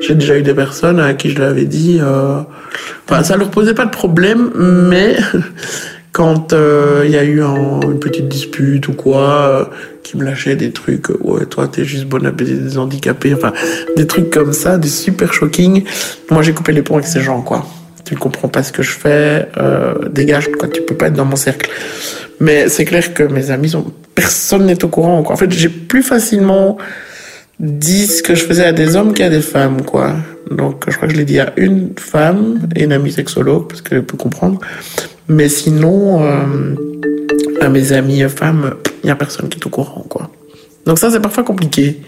J'ai 0.00 0.16
déjà 0.16 0.36
eu 0.36 0.42
des 0.42 0.54
personnes 0.54 0.98
à 0.98 1.14
qui 1.14 1.30
je 1.30 1.38
l'avais 1.38 1.66
dit. 1.66 2.00
Euh... 2.02 2.40
Enfin, 3.08 3.22
ça 3.22 3.36
leur 3.36 3.50
posait 3.52 3.74
pas 3.74 3.84
de 3.84 3.92
problème, 3.92 4.50
mais 4.56 5.16
quand 6.12 6.52
euh, 6.52 7.02
il 7.04 7.10
y 7.10 7.16
a 7.16 7.24
eu 7.24 7.42
un, 7.42 7.80
une 7.80 7.98
petite 7.98 8.28
dispute 8.28 8.86
ou 8.88 8.92
quoi, 8.92 9.30
euh, 9.30 9.64
qui 10.02 10.16
me 10.16 10.24
lâchait 10.24 10.56
des 10.56 10.70
trucs, 10.70 11.08
ouais, 11.20 11.46
toi 11.46 11.68
t'es 11.68 11.84
juste 11.84 12.04
bon 12.04 12.24
à 12.26 12.30
baiser 12.30 12.56
des 12.56 12.78
handicapés, 12.78 13.34
enfin 13.34 13.52
des 13.96 14.06
trucs 14.06 14.30
comme 14.30 14.52
ça, 14.52 14.78
des 14.78 14.88
super 14.88 15.32
shocking. 15.32 15.84
Moi 16.30 16.42
j'ai 16.42 16.52
coupé 16.52 16.72
les 16.72 16.82
ponts 16.82 16.94
avec 16.94 17.06
ces 17.06 17.20
gens, 17.20 17.40
quoi 17.40 17.66
tu 18.04 18.14
ne 18.14 18.18
comprends 18.18 18.48
pas 18.48 18.62
ce 18.62 18.72
que 18.72 18.82
je 18.82 18.90
fais, 18.90 19.48
euh, 19.56 20.08
dégage, 20.08 20.50
quoi, 20.58 20.68
tu 20.68 20.82
peux 20.82 20.94
pas 20.94 21.06
être 21.06 21.14
dans 21.14 21.24
mon 21.24 21.36
cercle. 21.36 21.70
Mais 22.40 22.68
c'est 22.68 22.84
clair 22.84 23.14
que 23.14 23.22
mes 23.22 23.50
amis 23.50 23.70
sont, 23.70 23.92
personne 24.14 24.66
n'est 24.66 24.84
au 24.84 24.88
courant, 24.88 25.22
quoi. 25.22 25.34
En 25.34 25.38
fait, 25.38 25.50
j'ai 25.50 25.68
plus 25.68 26.02
facilement 26.02 26.78
ce 27.60 28.22
que 28.22 28.34
je 28.34 28.44
faisais 28.44 28.64
à 28.64 28.72
des 28.72 28.96
hommes 28.96 29.14
qu'à 29.14 29.28
des 29.28 29.40
femmes, 29.40 29.82
quoi. 29.82 30.16
Donc, 30.50 30.84
je 30.88 30.96
crois 30.96 31.08
que 31.08 31.14
je 31.14 31.18
l'ai 31.18 31.24
dit 31.24 31.40
à 31.40 31.52
une 31.56 31.90
femme 31.98 32.68
et 32.74 32.84
une 32.84 32.92
amie 32.92 33.12
sexologue, 33.12 33.68
parce 33.68 33.80
qu'elle 33.80 34.04
peut 34.04 34.16
comprendre. 34.16 34.60
Mais 35.28 35.48
sinon, 35.48 36.24
euh, 36.24 36.74
à 37.60 37.68
mes 37.68 37.92
amis 37.92 38.22
femmes, 38.28 38.74
il 39.02 39.08
y 39.08 39.10
a 39.10 39.16
personne 39.16 39.48
qui 39.48 39.58
est 39.58 39.66
au 39.66 39.70
courant, 39.70 40.04
quoi. 40.08 40.30
Donc 40.84 40.98
ça, 40.98 41.10
c'est 41.10 41.20
parfois 41.20 41.44
compliqué. 41.44 42.00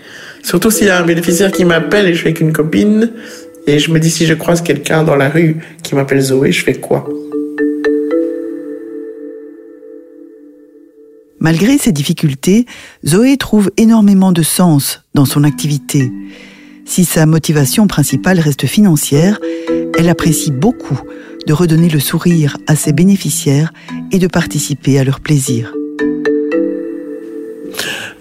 Surtout 0.42 0.70
s'il 0.70 0.88
y 0.88 0.90
a 0.90 0.98
un 0.98 1.06
bénéficiaire 1.06 1.52
qui 1.52 1.64
m'appelle 1.64 2.06
et 2.06 2.14
je 2.14 2.18
suis 2.18 2.28
avec 2.28 2.40
une 2.40 2.52
copine, 2.52 3.10
et 3.66 3.78
je 3.78 3.90
me 3.90 3.98
dis, 3.98 4.10
si 4.10 4.26
je 4.26 4.34
croise 4.34 4.60
quelqu'un 4.60 5.04
dans 5.04 5.16
la 5.16 5.30
rue 5.30 5.56
qui 5.82 5.94
m'appelle 5.94 6.20
Zoé, 6.20 6.52
je 6.52 6.62
fais 6.64 6.74
quoi? 6.74 7.08
Malgré 11.44 11.76
ces 11.76 11.92
difficultés, 11.92 12.64
Zoé 13.06 13.36
trouve 13.36 13.70
énormément 13.76 14.32
de 14.32 14.42
sens 14.42 15.02
dans 15.12 15.26
son 15.26 15.44
activité. 15.44 16.10
Si 16.86 17.04
sa 17.04 17.26
motivation 17.26 17.86
principale 17.86 18.40
reste 18.40 18.64
financière, 18.64 19.38
elle 19.98 20.08
apprécie 20.08 20.50
beaucoup 20.50 20.98
de 21.46 21.52
redonner 21.52 21.90
le 21.90 22.00
sourire 22.00 22.56
à 22.66 22.76
ses 22.76 22.94
bénéficiaires 22.94 23.74
et 24.10 24.18
de 24.18 24.26
participer 24.26 24.98
à 24.98 25.04
leur 25.04 25.20
plaisir. 25.20 25.74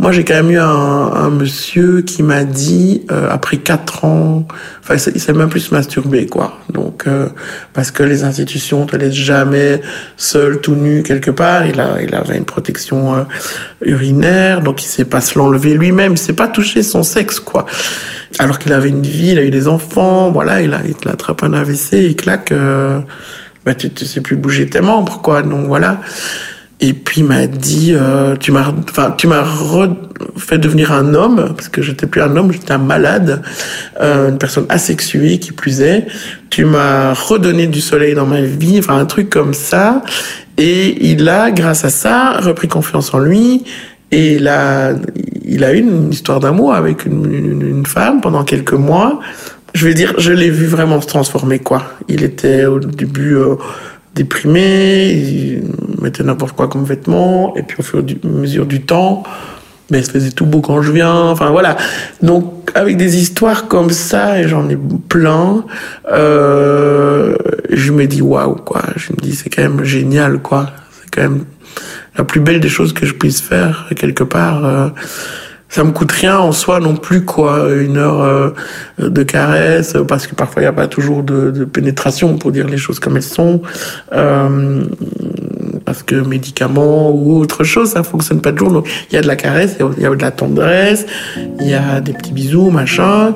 Moi, 0.03 0.11
j'ai 0.11 0.25
quand 0.25 0.33
même 0.33 0.51
eu 0.51 0.59
un, 0.59 0.65
un 0.65 1.29
monsieur 1.29 2.01
qui 2.01 2.23
m'a 2.23 2.43
dit, 2.43 3.05
euh, 3.09 3.29
après 3.31 3.55
quatre 3.55 4.03
ans, 4.03 4.45
enfin, 4.81 4.95
il 5.15 5.21
s'est 5.21 5.31
même 5.31 5.47
plus 5.47 5.71
masturbé, 5.71 6.25
quoi. 6.25 6.59
Donc, 6.69 7.07
euh, 7.07 7.29
parce 7.71 7.89
que 7.89 8.03
les 8.03 8.25
institutions 8.25 8.85
te 8.85 8.97
laissent 8.97 9.13
jamais 9.13 9.79
seul, 10.17 10.59
tout 10.59 10.75
nu, 10.75 11.03
quelque 11.03 11.31
part. 11.31 11.65
Il 11.65 11.79
a, 11.79 12.01
il 12.01 12.13
avait 12.15 12.35
une 12.35 12.43
protection 12.43 13.15
euh, 13.15 13.23
urinaire, 13.79 14.59
donc 14.59 14.83
il 14.83 14.87
sait 14.87 15.05
pas 15.05 15.21
se 15.21 15.39
l'enlever 15.39 15.73
lui-même, 15.73 16.11
il 16.11 16.17
sait 16.17 16.33
pas 16.33 16.49
toucher 16.49 16.83
son 16.83 17.03
sexe, 17.03 17.39
quoi. 17.39 17.65
Alors 18.39 18.59
qu'il 18.59 18.73
avait 18.73 18.89
une 18.89 19.03
vie, 19.03 19.29
il 19.29 19.39
a 19.39 19.43
eu 19.45 19.51
des 19.51 19.69
enfants, 19.69 20.31
voilà, 20.31 20.61
il 20.61 20.73
a, 20.73 20.81
il 20.85 21.09
attrape 21.09 21.43
un 21.43 21.53
AVC, 21.53 21.93
il 21.93 22.17
claque, 22.17 22.53
bah, 23.65 23.73
tu, 23.73 23.89
tu 23.89 24.03
sais 24.03 24.19
plus 24.19 24.35
bouger 24.35 24.67
tes 24.67 24.81
membres, 24.81 25.21
quoi. 25.21 25.43
Donc, 25.43 25.65
voilà. 25.67 26.01
Et 26.79 26.93
puis 26.93 27.21
il 27.21 27.27
m'a 27.27 27.47
dit, 27.47 27.93
euh, 27.93 28.35
tu 28.35 28.51
m'as, 28.51 28.73
enfin, 28.89 29.13
tu 29.17 29.27
m'as 29.27 29.45
fait 30.35 30.57
devenir 30.57 30.91
un 30.91 31.13
homme 31.13 31.53
parce 31.55 31.69
que 31.69 31.81
j'étais 31.81 32.07
plus 32.07 32.21
un 32.21 32.35
homme, 32.35 32.51
j'étais 32.51 32.73
un 32.73 32.77
malade, 32.77 33.41
euh, 34.01 34.29
une 34.29 34.37
personne 34.37 34.65
asexuée 34.69 35.39
qui 35.39 35.51
plus 35.53 35.81
est. 35.81 36.07
Tu 36.49 36.65
m'as 36.65 37.13
redonné 37.13 37.67
du 37.67 37.79
soleil 37.79 38.15
dans 38.15 38.25
ma 38.25 38.41
vie, 38.41 38.79
enfin 38.79 38.97
un 38.97 39.05
truc 39.05 39.29
comme 39.29 39.53
ça. 39.53 40.01
Et 40.57 41.09
il 41.09 41.27
a, 41.29 41.51
grâce 41.51 41.85
à 41.85 41.89
ça, 41.89 42.39
repris 42.39 42.67
confiance 42.67 43.13
en 43.13 43.19
lui. 43.19 43.63
Et 44.11 44.33
il 44.35 44.47
a, 44.47 44.93
il 45.43 45.63
a 45.63 45.73
eu 45.73 45.79
une 45.79 46.11
histoire 46.11 46.39
d'amour 46.39 46.75
avec 46.75 47.05
une, 47.05 47.33
une, 47.33 47.85
femme 47.85 48.21
pendant 48.21 48.43
quelques 48.43 48.73
mois. 48.73 49.19
Je 49.73 49.87
vais 49.87 49.95
dire, 49.95 50.13
je 50.19 50.31
l'ai 50.31 50.51
vu 50.51 50.67
vraiment 50.67 51.01
se 51.01 51.07
transformer, 51.07 51.57
quoi. 51.57 51.83
Il 52.07 52.23
était 52.23 52.65
au 52.65 52.79
début 52.79 53.35
euh, 53.35 53.55
déprimé, 54.15 55.11
il 55.11 55.63
mettait 56.01 56.23
n'importe 56.23 56.55
quoi 56.55 56.67
comme 56.67 56.83
vêtement, 56.83 57.55
et 57.55 57.63
puis 57.63 57.77
au 57.79 57.83
fur 57.83 57.99
et 57.99 58.17
à 58.23 58.27
mesure 58.27 58.65
du 58.65 58.81
temps, 58.81 59.23
mais 59.89 59.99
il 59.99 60.05
se 60.05 60.11
faisait 60.11 60.31
tout 60.31 60.45
beau 60.45 60.61
quand 60.61 60.81
je 60.81 60.91
viens, 60.91 61.13
enfin 61.13 61.49
voilà. 61.49 61.77
Donc 62.21 62.71
avec 62.75 62.97
des 62.97 63.17
histoires 63.17 63.67
comme 63.67 63.89
ça, 63.89 64.39
et 64.39 64.47
j'en 64.47 64.69
ai 64.69 64.77
plein, 65.09 65.65
euh, 66.11 67.35
je 67.69 67.91
me 67.91 68.05
dis 68.05 68.21
waouh 68.21 68.55
quoi, 68.55 68.83
je 68.95 69.13
me 69.13 69.17
dis 69.17 69.35
c'est 69.35 69.49
quand 69.49 69.63
même 69.63 69.83
génial 69.83 70.39
quoi, 70.39 70.71
c'est 70.91 71.09
quand 71.13 71.29
même 71.29 71.45
la 72.17 72.23
plus 72.23 72.39
belle 72.39 72.59
des 72.59 72.69
choses 72.69 72.93
que 72.93 73.05
je 73.05 73.13
puisse 73.13 73.41
faire 73.41 73.89
quelque 73.95 74.23
part. 74.23 74.65
Euh, 74.65 74.89
ça 75.73 75.83
me 75.83 75.91
coûte 75.91 76.11
rien 76.11 76.37
en 76.37 76.51
soi 76.51 76.79
non 76.79 76.95
plus 76.95 77.25
quoi. 77.25 77.67
Une 77.73 77.97
heure 77.97 78.21
euh, 78.21 78.51
de 78.99 79.23
caresse 79.23 79.97
parce 80.07 80.27
que 80.27 80.35
parfois 80.35 80.61
il 80.61 80.65
n'y 80.65 80.69
a 80.69 80.73
pas 80.73 80.87
toujours 80.87 81.23
de, 81.23 81.49
de, 81.49 81.65
pénétration 81.65 82.37
pour 82.37 82.51
dire 82.51 82.67
les 82.67 82.77
choses 82.77 82.99
comme 82.99 83.17
elles 83.17 83.23
sont 83.23 83.59
euh, 84.13 84.83
parce 85.83 86.03
que 86.03 86.13
médicaments 86.13 87.09
ou 87.09 87.39
autre 87.39 87.63
chose 87.63 87.89
ça 87.89 88.03
fonctionne 88.03 88.39
pas 88.39 88.51
toujours. 88.51 88.71
Donc 88.71 88.89
il 89.09 89.15
y 89.15 89.17
a 89.17 89.21
de 89.21 89.27
la 89.27 89.35
caresse 89.35 89.75
il 89.79 90.03
y, 90.03 90.05
a 90.05 90.11
de 90.11 90.21
la 90.21 90.29
tendresse 90.29 91.07
il 91.59 91.67
y 91.67 91.73
a 91.73 92.01
des 92.01 92.13
petits 92.13 92.33
bisous 92.33 92.69
machin 92.69 93.33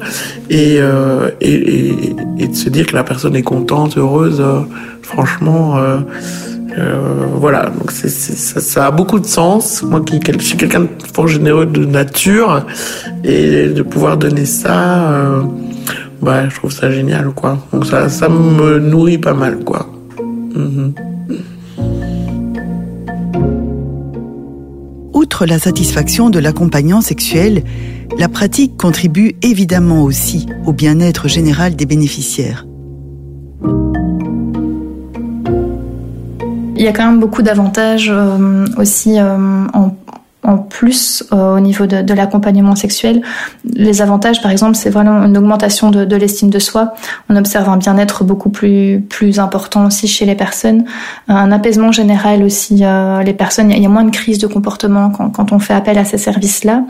et, 0.51 0.77
euh, 0.79 1.31
et, 1.41 1.53
et, 1.53 2.15
et, 2.37 2.47
de 2.49 2.55
se 2.55 2.69
dire 2.69 2.85
que 2.85 2.95
la 2.95 3.03
personne 3.03 3.35
est 3.35 3.41
contente 3.41 3.97
heureuse 3.97 4.41
euh, 4.41 4.59
franchement 5.01 5.79
euh, 6.77 7.25
voilà, 7.33 7.69
donc 7.69 7.91
ça, 7.91 8.07
ça, 8.59 8.85
a 8.85 8.91
beaucoup 8.91 9.19
de 9.19 9.25
sens. 9.25 9.81
Moi 9.81 10.01
qui 10.01 10.19
je 10.25 10.39
suis 10.39 10.57
quelqu'un 10.57 10.81
de 10.81 10.89
fort 11.11 11.27
généreux 11.27 11.65
de 11.65 11.85
nature 11.85 12.65
et 13.23 13.67
de 13.69 13.81
pouvoir 13.81 14.17
donner 14.17 14.45
ça, 14.45 15.11
euh, 15.11 15.41
bah, 16.21 16.47
je 16.49 16.55
trouve 16.55 16.71
ça 16.71 16.91
génial, 16.91 17.29
quoi. 17.29 17.57
Donc 17.73 17.85
ça, 17.85 18.09
ça 18.09 18.29
me 18.29 18.79
nourrit 18.79 19.17
pas 19.17 19.33
mal, 19.33 19.59
quoi. 19.63 19.89
Mmh. 20.53 20.89
Outre 25.13 25.47
la 25.47 25.57
satisfaction 25.57 26.29
de 26.29 26.37
l'accompagnant 26.37 27.01
sexuel, 27.01 27.63
la 28.19 28.29
pratique 28.29 28.77
contribue 28.77 29.35
évidemment 29.41 30.03
aussi 30.03 30.45
au 30.65 30.73
bien-être 30.73 31.27
général 31.27 31.75
des 31.75 31.87
bénéficiaires. 31.87 32.66
Il 36.77 36.83
y 36.83 36.87
a 36.87 36.93
quand 36.93 37.05
même 37.05 37.19
beaucoup 37.19 37.41
d'avantages 37.41 38.09
euh, 38.13 38.65
aussi 38.77 39.19
euh, 39.19 39.65
en, 39.73 39.93
plus 40.69 41.25
euh, 41.33 41.57
au 41.57 41.59
niveau 41.59 41.87
de, 41.87 42.13
l'accompagnement 42.13 42.75
sexuel. 42.75 43.21
Les 43.73 44.01
avantages, 44.01 44.41
par 44.41 44.49
exemple, 44.51 44.75
c'est 44.75 44.89
vraiment 44.89 45.21
une 45.25 45.37
augmentation 45.37 45.91
de, 45.91 46.15
l'estime 46.15 46.49
de 46.49 46.59
soi. 46.59 46.93
On 47.29 47.35
observe 47.35 47.67
un 47.67 47.75
bien-être 47.75 48.23
beaucoup 48.23 48.49
plus 48.49 49.03
plus 49.09 49.39
important 49.39 49.87
aussi 49.87 50.07
chez 50.07 50.25
les 50.25 50.35
personnes, 50.35 50.85
un 51.27 51.51
apaisement 51.51 51.91
général 51.91 52.43
aussi. 52.43 52.83
les 53.25 53.33
personnes, 53.33 53.71
il 53.71 53.81
y 53.81 53.85
a 53.85 53.89
moins 53.89 54.05
de 54.05 54.11
crises 54.11 54.37
de 54.37 54.47
comportement 54.47 55.09
quand, 55.09 55.31
quand 55.31 55.51
on 55.51 55.59
fait 55.59 55.73
appel 55.73 55.97
à 55.97 56.05
ces 56.05 56.17
services-là. 56.17 56.83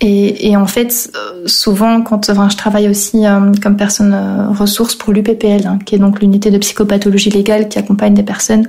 Et, 0.00 0.50
et, 0.50 0.56
en 0.56 0.66
fait, 0.66 1.10
souvent, 1.46 2.02
quand 2.02 2.28
enfin, 2.28 2.48
je 2.50 2.56
travaille 2.56 2.88
aussi 2.88 3.26
euh, 3.26 3.52
comme 3.62 3.76
personne 3.76 4.12
euh, 4.12 4.48
ressource 4.50 4.94
pour 4.94 5.12
l'UPPL, 5.12 5.66
hein, 5.66 5.78
qui 5.84 5.94
est 5.94 5.98
donc 5.98 6.20
l'unité 6.20 6.50
de 6.50 6.58
psychopathologie 6.58 7.30
légale 7.30 7.68
qui 7.68 7.78
accompagne 7.78 8.12
des 8.12 8.22
personnes 8.22 8.68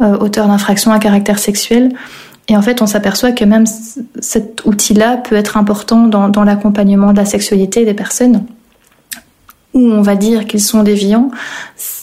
euh, 0.00 0.16
auteurs 0.18 0.46
d'infractions 0.46 0.92
à 0.92 1.00
caractère 1.00 1.40
sexuel. 1.40 1.90
Et 2.46 2.56
en 2.56 2.62
fait, 2.62 2.82
on 2.82 2.86
s'aperçoit 2.86 3.32
que 3.32 3.44
même 3.44 3.64
cet 4.20 4.64
outil-là 4.64 5.16
peut 5.16 5.34
être 5.34 5.56
important 5.56 6.06
dans, 6.06 6.28
dans 6.28 6.44
l'accompagnement 6.44 7.12
de 7.12 7.16
la 7.18 7.24
sexualité 7.24 7.84
des 7.84 7.94
personnes. 7.94 8.44
où 9.74 9.80
on 9.80 10.02
va 10.02 10.14
dire 10.14 10.46
qu'ils 10.46 10.60
sont 10.60 10.84
déviants, 10.84 11.30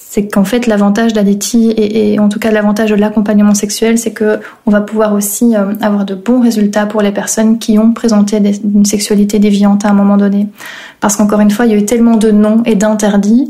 c'est 0.09 0.27
qu'en 0.27 0.45
fait 0.45 0.67
l'avantage 0.67 1.11
d'Adeti 1.11 1.69
et, 1.71 2.13
et, 2.13 2.19
en 2.19 2.29
tout 2.29 2.39
cas 2.39 2.49
l'avantage 2.49 2.91
de 2.91 2.95
l'accompagnement 2.95 3.53
sexuel, 3.53 3.97
c'est 3.97 4.11
que 4.11 4.39
on 4.65 4.71
va 4.71 4.79
pouvoir 4.79 5.13
aussi 5.13 5.53
euh, 5.55 5.73
avoir 5.81 6.05
de 6.05 6.15
bons 6.15 6.39
résultats 6.39 6.85
pour 6.85 7.01
les 7.01 7.11
personnes 7.11 7.59
qui 7.59 7.77
ont 7.77 7.91
présenté 7.91 8.37
une 8.37 8.85
sexualité 8.85 9.37
déviante 9.39 9.83
à 9.83 9.89
un 9.89 9.93
moment 9.93 10.15
donné. 10.15 10.47
Parce 11.01 11.17
qu'encore 11.17 11.41
une 11.41 11.51
fois, 11.51 11.65
il 11.65 11.73
y 11.73 11.75
a 11.75 11.77
eu 11.77 11.85
tellement 11.85 12.15
de 12.15 12.31
non 12.31 12.63
et 12.65 12.75
d'interdits 12.75 13.49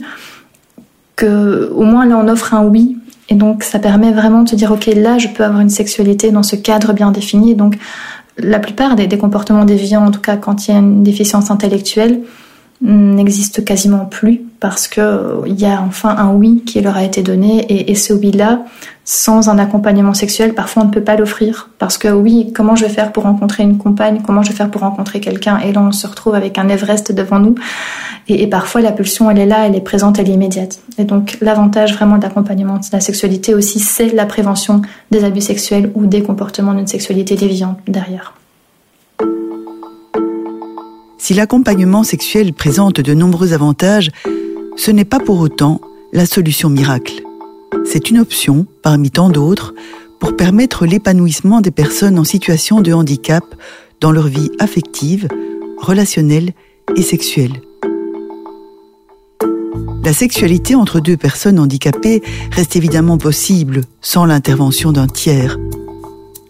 que 1.16 1.72
au 1.76 1.84
moins 1.84 2.08
là 2.08 2.18
on 2.18 2.28
offre 2.28 2.56
un 2.56 2.64
oui. 2.64 2.98
Et 3.30 3.36
donc 3.36 3.62
ça 3.62 3.78
permet 3.78 4.12
vraiment 4.12 4.42
de 4.42 4.50
se 4.50 4.56
dire 4.56 4.72
ok 4.72 4.88
là 4.96 5.20
je 5.20 5.28
peux 5.28 5.44
avoir 5.44 5.62
une 5.62 5.70
sexualité 5.70 6.32
dans 6.32 6.44
ce 6.44 6.56
cadre 6.56 6.92
bien 6.94 7.12
défini. 7.12 7.54
Donc 7.54 7.78
la 8.40 8.58
plupart 8.58 8.96
des, 8.96 9.06
des 9.06 9.18
comportements 9.20 9.66
déviants, 9.66 10.08
en 10.08 10.12
tout 10.12 10.22
cas 10.22 10.38
quand 10.38 10.68
il 10.68 10.72
y 10.72 10.74
a 10.74 10.80
une 10.80 11.04
déficience 11.04 11.52
intellectuelle, 11.52 12.22
n'existe 12.82 13.66
quasiment 13.66 14.06
plus 14.06 14.44
parce 14.60 14.88
que 14.88 15.02
euh, 15.02 15.42
il 15.48 15.60
y 15.60 15.66
a 15.66 15.82
enfin 15.82 16.16
un 16.16 16.32
oui 16.34 16.64
qui 16.64 16.80
leur 16.80 16.96
a 16.96 17.04
été 17.04 17.24
donné 17.24 17.90
et, 17.90 17.96
ce 17.96 18.14
oui 18.14 18.32
là 18.32 18.66
sans 19.04 19.50
un 19.50 19.58
accompagnement 19.58 20.14
sexuel 20.14 20.54
parfois 20.54 20.84
on 20.84 20.86
ne 20.88 20.92
peut 20.92 21.04
pas 21.04 21.16
l'offrir 21.16 21.70
parce 21.80 21.98
que 21.98 22.08
oui 22.08 22.54
comment 22.56 22.76
je 22.76 22.86
vais 22.86 22.92
faire 22.92 23.12
pour 23.12 23.24
rencontrer 23.24 23.64
une 23.64 23.80
compagne? 23.80 24.22
Comment 24.24 24.44
je 24.44 24.50
vais 24.50 24.56
faire 24.56 24.70
pour 24.70 24.82
rencontrer 24.82 25.20
quelqu'un? 25.20 25.58
Et 25.60 25.74
là 25.74 25.82
on 25.82 25.92
se 25.92 26.06
retrouve 26.06 26.36
avec 26.36 26.60
un 26.60 26.70
Everest 26.70 27.12
devant 27.12 27.40
nous 27.40 27.56
et, 28.28 28.46
parfois 28.46 28.82
la 28.82 28.92
pulsion 28.92 29.32
elle 29.32 29.40
est 29.40 29.48
là 29.48 29.66
elle 29.66 29.76
est 29.76 29.82
présente 29.82 30.20
elle 30.20 30.30
est 30.30 30.34
immédiate. 30.34 30.80
Et 31.00 31.04
donc 31.04 31.38
l'avantage 31.42 31.96
vraiment 31.96 32.20
d'accompagnement 32.20 32.76
de 32.76 32.86
la 32.94 33.00
sexualité 33.00 33.56
aussi 33.56 33.80
c'est 33.80 34.14
la 34.14 34.28
prévention 34.28 34.84
des 35.10 35.24
abus 35.24 35.42
sexuels 35.42 35.92
ou 35.96 36.06
des 36.06 36.22
comportements 36.22 36.76
d'une 36.76 36.88
sexualité 36.88 37.36
déviante 37.36 37.80
derrière 37.88 38.34
si 41.28 41.34
l'accompagnement 41.34 42.06
sexuel 42.06 42.54
présente 42.54 43.02
de 43.02 43.14
nombreux 43.14 43.52
avantages, 43.52 44.12
ce 44.78 44.92
n'est 44.92 45.04
pas 45.04 45.20
pour 45.20 45.42
autant 45.42 45.82
la 46.14 46.26
solution 46.26 46.70
miracle. 46.70 47.22
C'est 47.84 48.10
une 48.10 48.20
option, 48.20 48.66
parmi 48.82 49.12
tant 49.12 49.30
d'autres, 49.30 49.74
pour 50.22 50.38
permettre 50.38 50.86
l'épanouissement 50.86 51.60
des 51.60 51.70
personnes 51.70 52.18
en 52.18 52.24
situation 52.24 52.80
de 52.80 52.94
handicap 52.94 53.44
dans 54.00 54.14
leur 54.14 54.28
vie 54.28 54.52
affective, 54.60 55.28
relationnelle 55.78 56.54
et 56.96 57.02
sexuelle. 57.02 57.60
La 60.06 60.14
sexualité 60.14 60.76
entre 60.76 61.02
deux 61.02 61.18
personnes 61.18 61.60
handicapées 61.60 62.24
reste 62.54 62.78
évidemment 62.78 63.18
possible 63.18 63.82
sans 64.00 64.24
l'intervention 64.24 64.94
d'un 64.94 65.08
tiers. 65.08 65.58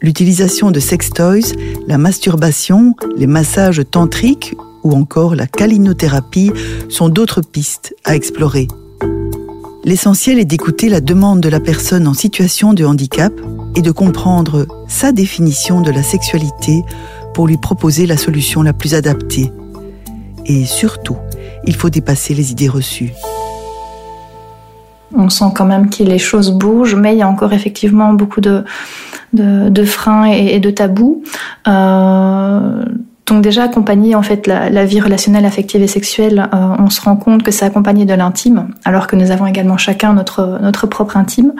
L'utilisation 0.04 0.70
de 0.70 0.80
sextoys, 0.80 1.56
la 1.88 1.98
masturbation, 1.98 2.94
les 3.18 3.26
massages 3.26 3.82
tantriques 3.90 4.54
ou 4.88 4.94
encore 4.94 5.36
la 5.36 5.48
calinothérapie 5.48 6.52
sont 6.90 7.10
d'autres 7.10 7.42
pistes 7.42 7.94
à 8.06 8.16
explorer. 8.16 8.68
L'essentiel 9.84 10.40
est 10.40 10.46
d'écouter 10.46 10.90
la 10.90 11.02
demande 11.02 11.42
de 11.42 11.50
la 11.50 11.60
personne 11.60 12.08
en 12.08 12.14
situation 12.14 12.74
de 12.74 12.86
handicap 12.86 13.34
et 13.76 13.82
de 13.82 13.92
comprendre 13.92 14.66
sa 14.88 15.12
définition 15.12 15.82
de 15.82 15.92
la 15.92 16.04
sexualité 16.04 16.84
pour 17.34 17.48
lui 17.48 17.58
proposer 17.58 18.06
la 18.06 18.18
solution 18.18 18.64
la 18.64 18.74
plus 18.74 18.94
adaptée. 18.94 19.52
Et 20.46 20.66
surtout, 20.66 21.18
il 21.66 21.76
faut 21.76 21.90
dépasser 21.90 22.34
les 22.34 22.52
idées 22.52 22.70
reçues. 22.70 23.12
On 25.16 25.30
sent 25.30 25.52
quand 25.56 25.66
même 25.66 25.90
que 25.90 26.04
les 26.04 26.20
choses 26.20 26.52
bougent, 26.52 26.96
mais 26.96 27.14
il 27.14 27.20
y 27.20 27.22
a 27.22 27.28
encore 27.28 27.54
effectivement 27.54 28.14
beaucoup 28.14 28.42
de, 28.42 28.64
freins 29.86 30.32
et, 30.32 30.56
et 30.56 30.60
de 30.60 30.70
tabous. 30.70 31.24
Euh, 31.68 32.84
donc 33.28 33.44
déjà 33.44 33.64
accompagner 33.64 34.16
en 34.16 34.22
fait 34.22 34.48
la, 34.48 34.70
la, 34.70 34.86
vie 34.86 35.02
relationnelle, 35.02 35.46
affective 35.46 35.82
et 35.82 35.88
sexuelle, 35.88 36.50
euh, 36.54 36.76
on 36.80 36.90
se 36.90 37.02
rend 37.02 37.18
compte 37.18 37.44
que 37.44 37.52
c'est 37.52 37.66
accompagné 37.66 38.06
de 38.06 38.14
l'intime, 38.14 38.70
alors 38.86 39.06
que 39.06 39.18
nous 39.18 39.32
avons 39.32 39.46
également 39.46 39.78
chacun 39.78 40.14
notre 40.14 40.60
notre 40.62 40.88
propre 40.88 41.18
intime. 41.18 41.54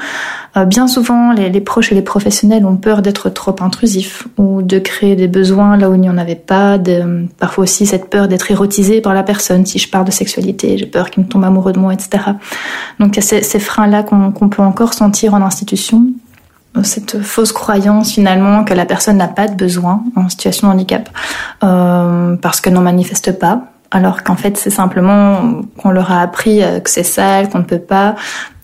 Euh, 0.56 0.64
bien 0.64 0.88
souvent, 0.88 1.34
les, 1.34 1.50
les, 1.50 1.60
proches 1.60 1.92
et 1.92 1.96
les 1.96 2.02
professionnels 2.02 2.66
ont 2.66 2.78
peur 2.78 3.02
d'être 3.02 3.30
trop 3.30 3.56
intrusifs 3.60 4.30
ou 4.38 4.62
de 4.62 4.80
créer 4.80 5.18
des 5.18 5.28
besoins 5.28 5.76
là 5.76 5.90
où 5.90 5.94
il 5.94 6.00
n'y 6.00 6.10
en 6.10 6.18
avait 6.18 6.36
pas. 6.36 6.78
De, 6.78 7.28
parfois 7.38 7.66
aussi 7.66 7.86
cette 7.86 8.10
peur 8.10 8.30
d'être 8.30 8.50
érotisé 8.50 9.02
par 9.02 9.14
la 9.14 9.24
personne. 9.24 9.66
Si 9.66 9.78
je 9.78 9.90
parle 9.90 10.06
de 10.06 10.12
sexualité, 10.12 10.78
j'ai 10.78 10.86
peur 10.86 11.10
qu'il 11.10 11.24
me 11.24 11.28
tombe 11.28 11.44
amoureux 11.44 11.74
de 11.74 11.80
moi, 11.80 11.94
etc. 11.94 12.24
Donc 13.02 13.10
il 13.10 13.16
y 13.18 13.20
a 13.20 13.22
ces, 13.22 13.44
ces 13.44 13.60
freins 13.60 13.88
là 13.88 14.04
qu'on 14.04 14.32
qu 14.32 14.48
peut 14.48 14.62
encore 14.62 14.94
sentir 14.94 15.34
en 15.34 15.42
institution 15.42 16.06
cette 16.84 17.22
fausse 17.22 17.52
croyance 17.52 18.12
finalement 18.14 18.64
que 18.64 18.74
la 18.74 18.86
personne 18.86 19.18
n'a 19.18 19.28
pas 19.28 19.48
de 19.48 19.56
besoin 19.56 20.04
en 20.16 20.30
situation 20.30 20.68
de 20.68 20.74
handicap 20.74 21.10
euh, 21.64 22.36
parce 22.38 22.62
qu'elle 22.62 22.74
n'en 22.74 22.82
manifeste 22.82 23.38
pas 23.38 23.64
alors 23.92 24.24
qu'en 24.24 24.36
fait 24.36 24.58
c'est 24.58 24.70
simplement 24.70 25.62
qu'on 25.78 25.92
leur 25.92 26.12
a 26.12 26.22
appris 26.22 26.62
euh, 26.62 26.80
que 26.80 26.90
c'est 26.90 27.04
sale, 27.04 27.50
qu'on 27.50 27.60
ne 27.60 27.64
peut 27.64 27.80
pas. 27.80 28.16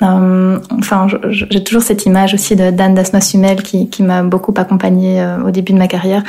Euh, 0.01 0.59
enfin, 0.77 1.07
j'ai 1.29 1.63
toujours 1.63 1.81
cette 1.81 2.05
image 2.05 2.33
aussi 2.33 2.55
de 2.55 2.71
d'Anne 2.71 2.93
Dasnos-Humel 2.93 3.63
qui, 3.63 3.89
qui 3.89 4.03
m'a 4.03 4.23
beaucoup 4.23 4.53
accompagnée 4.57 5.21
euh, 5.21 5.43
au 5.43 5.51
début 5.51 5.73
de 5.73 5.77
ma 5.77 5.87
carrière. 5.87 6.23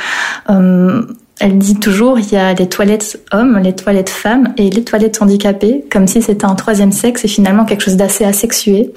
Euh, 0.49 1.05
elle 1.39 1.57
dit 1.57 1.75
toujours 1.75 2.17
il 2.17 2.31
y 2.31 2.37
a 2.37 2.53
les 2.53 2.69
toilettes 2.69 3.19
hommes, 3.33 3.59
les 3.59 3.75
toilettes 3.75 4.09
femmes 4.09 4.53
et 4.55 4.69
les 4.69 4.83
toilettes 4.85 5.21
handicapées, 5.21 5.83
comme 5.91 6.07
si 6.07 6.21
c'était 6.21 6.45
un 6.45 6.55
troisième 6.55 6.93
sexe 6.93 7.25
et 7.25 7.27
finalement 7.27 7.65
quelque 7.65 7.81
chose 7.81 7.97
d'assez 7.97 8.23
asexué. 8.23 8.93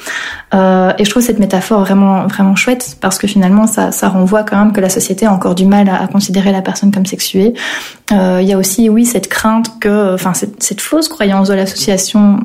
Euh, 0.55 0.93
et 0.99 1.05
je 1.05 1.11
trouve 1.11 1.23
cette 1.23 1.41
métaphore 1.41 1.81
vraiment 1.81 2.29
vraiment 2.29 2.55
chouette 2.55 2.97
parce 3.01 3.19
que 3.19 3.27
finalement 3.27 3.67
ça, 3.67 3.91
ça 3.91 4.09
renvoie 4.09 4.45
quand 4.45 4.57
même 4.57 4.73
que 4.73 4.81
la 4.81 4.89
société 4.89 5.27
a 5.27 5.33
encore 5.33 5.57
du 5.57 5.67
mal 5.67 5.89
à, 5.89 6.07
considérer 6.07 6.53
la 6.53 6.63
personne 6.63 6.93
comme 6.93 7.07
sexuée. 7.07 7.55
Euh, 8.13 8.39
il 8.41 8.49
y 8.49 8.53
a 8.53 8.59
aussi 8.59 8.89
oui 8.89 9.05
cette 9.05 9.29
crainte 9.29 9.81
que, 9.81 10.15
enfin 10.15 10.33
cette, 10.33 10.63
cette 10.63 10.81
fausse 10.81 11.09
croyance 11.09 11.49
de 11.49 11.55
l'association, 11.55 12.39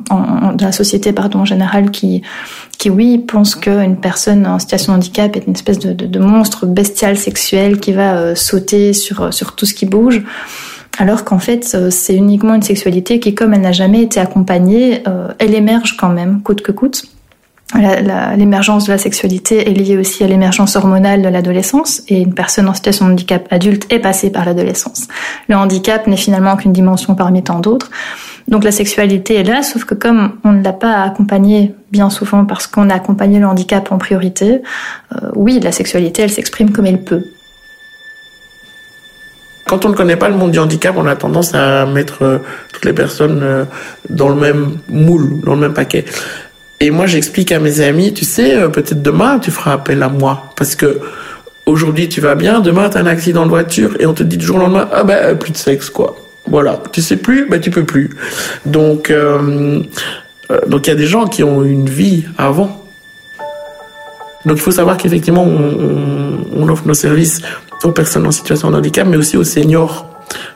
de 0.54 0.64
la 0.64 0.72
société 0.72 1.12
pardon 1.12 1.40
en 1.40 1.44
général 1.44 1.92
qui 1.92 2.22
qui 2.84 2.90
oui 2.90 3.16
pense 3.16 3.54
qu'une 3.54 3.96
personne 3.96 4.46
en 4.46 4.58
situation 4.58 4.92
de 4.92 4.98
handicap 4.98 5.34
est 5.36 5.46
une 5.46 5.54
espèce 5.54 5.78
de, 5.78 6.18
monstre 6.18 6.66
bestial 6.66 7.16
sexuel 7.16 7.80
qui 7.80 7.92
va 7.94 8.18
euh, 8.18 8.34
sauter 8.34 8.92
sur 8.92 9.32
sur 9.32 9.56
tout 9.56 9.64
ce 9.64 9.72
qui 9.72 9.86
bouge. 9.86 10.22
Alors 10.98 11.24
qu'en 11.24 11.38
fait, 11.38 11.72
euh, 11.74 11.88
c'est 11.90 12.14
uniquement 12.14 12.54
une 12.54 12.62
sexualité 12.62 13.20
qui, 13.20 13.34
comme 13.34 13.54
elle 13.54 13.62
n'a 13.62 13.72
jamais 13.72 14.02
été 14.02 14.20
accompagnée, 14.20 15.02
euh, 15.08 15.28
elle 15.38 15.54
émerge 15.54 15.96
quand 15.96 16.10
même, 16.10 16.42
coûte 16.42 16.60
que 16.60 16.72
coûte. 16.72 17.04
L'émergence 17.72 18.86
de 18.86 18.92
la 18.92 18.98
sexualité 18.98 19.68
est 19.68 19.72
liée 19.72 19.96
aussi 19.96 20.22
à 20.22 20.28
l'émergence 20.28 20.76
hormonale 20.76 21.22
de 21.22 21.28
l'adolescence 21.28 22.02
et 22.08 22.20
une 22.20 22.34
personne 22.34 22.68
en 22.68 22.74
situation 22.74 23.06
de 23.06 23.12
handicap 23.12 23.48
adulte 23.50 23.86
est 23.92 23.98
passée 23.98 24.30
par 24.30 24.44
l'adolescence. 24.44 25.08
Le 25.48 25.56
handicap 25.56 26.06
n'est 26.06 26.16
finalement 26.16 26.56
qu'une 26.56 26.72
dimension 26.72 27.14
parmi 27.14 27.42
tant 27.42 27.58
d'autres. 27.58 27.90
Donc 28.46 28.62
la 28.62 28.70
sexualité 28.70 29.36
est 29.36 29.42
là, 29.42 29.62
sauf 29.62 29.84
que 29.84 29.94
comme 29.94 30.36
on 30.44 30.52
ne 30.52 30.62
l'a 30.62 30.74
pas 30.74 31.02
accompagné 31.02 31.74
bien 31.90 32.10
souvent 32.10 32.44
parce 32.44 32.66
qu'on 32.66 32.90
a 32.90 32.94
accompagné 32.94 33.40
le 33.40 33.46
handicap 33.46 33.90
en 33.90 33.98
priorité, 33.98 34.60
euh, 35.14 35.30
oui, 35.34 35.58
la 35.60 35.72
sexualité, 35.72 36.22
elle 36.22 36.30
s'exprime 36.30 36.70
comme 36.70 36.86
elle 36.86 37.02
peut. 37.02 37.24
Quand 39.66 39.86
on 39.86 39.88
ne 39.88 39.94
connaît 39.94 40.16
pas 40.16 40.28
le 40.28 40.36
monde 40.36 40.50
du 40.50 40.58
handicap, 40.58 40.94
on 40.98 41.06
a 41.06 41.16
tendance 41.16 41.54
à 41.54 41.86
mettre 41.86 42.22
euh, 42.22 42.38
toutes 42.72 42.84
les 42.84 42.92
personnes 42.92 43.40
euh, 43.42 43.64
dans 44.10 44.28
le 44.28 44.34
même 44.34 44.76
moule, 44.88 45.40
dans 45.40 45.54
le 45.54 45.60
même 45.60 45.72
paquet. 45.72 46.04
Et 46.84 46.90
moi, 46.90 47.06
j'explique 47.06 47.50
à 47.50 47.60
mes 47.60 47.80
amis, 47.80 48.12
tu 48.12 48.26
sais, 48.26 48.58
euh, 48.58 48.68
peut-être 48.68 49.00
demain, 49.00 49.38
tu 49.38 49.50
feras 49.50 49.72
appel 49.72 50.02
à 50.02 50.10
moi. 50.10 50.52
Parce 50.54 50.74
que 50.74 51.00
aujourd'hui, 51.64 52.10
tu 52.10 52.20
vas 52.20 52.34
bien, 52.34 52.60
demain, 52.60 52.90
tu 52.90 52.98
as 52.98 53.00
un 53.00 53.06
accident 53.06 53.46
de 53.46 53.48
voiture 53.48 53.96
et 54.00 54.04
on 54.04 54.12
te 54.12 54.22
dit 54.22 54.36
du 54.36 54.44
jour 54.44 54.56
au 54.56 54.58
lendemain, 54.58 54.86
ah 54.92 55.02
ben, 55.02 55.34
plus 55.34 55.50
de 55.50 55.56
sexe, 55.56 55.88
quoi. 55.88 56.14
Voilà. 56.46 56.82
Tu 56.92 57.00
sais 57.00 57.16
plus, 57.16 57.48
ben, 57.48 57.58
tu 57.58 57.70
peux 57.70 57.84
plus. 57.84 58.10
Donc, 58.66 59.10
euh, 59.10 59.80
donc 60.66 60.86
il 60.86 60.90
y 60.90 60.92
a 60.92 60.96
des 60.96 61.06
gens 61.06 61.26
qui 61.26 61.42
ont 61.42 61.64
une 61.64 61.88
vie 61.88 62.26
avant. 62.36 62.84
Donc 64.44 64.58
il 64.58 64.62
faut 64.62 64.70
savoir 64.70 64.98
qu'effectivement, 64.98 65.46
on 65.46 66.68
offre 66.68 66.86
nos 66.86 66.92
services 66.92 67.40
aux 67.82 67.92
personnes 67.92 68.26
en 68.26 68.30
situation 68.30 68.70
de 68.70 68.76
handicap, 68.76 69.08
mais 69.08 69.16
aussi 69.16 69.38
aux 69.38 69.44
seniors. 69.44 70.13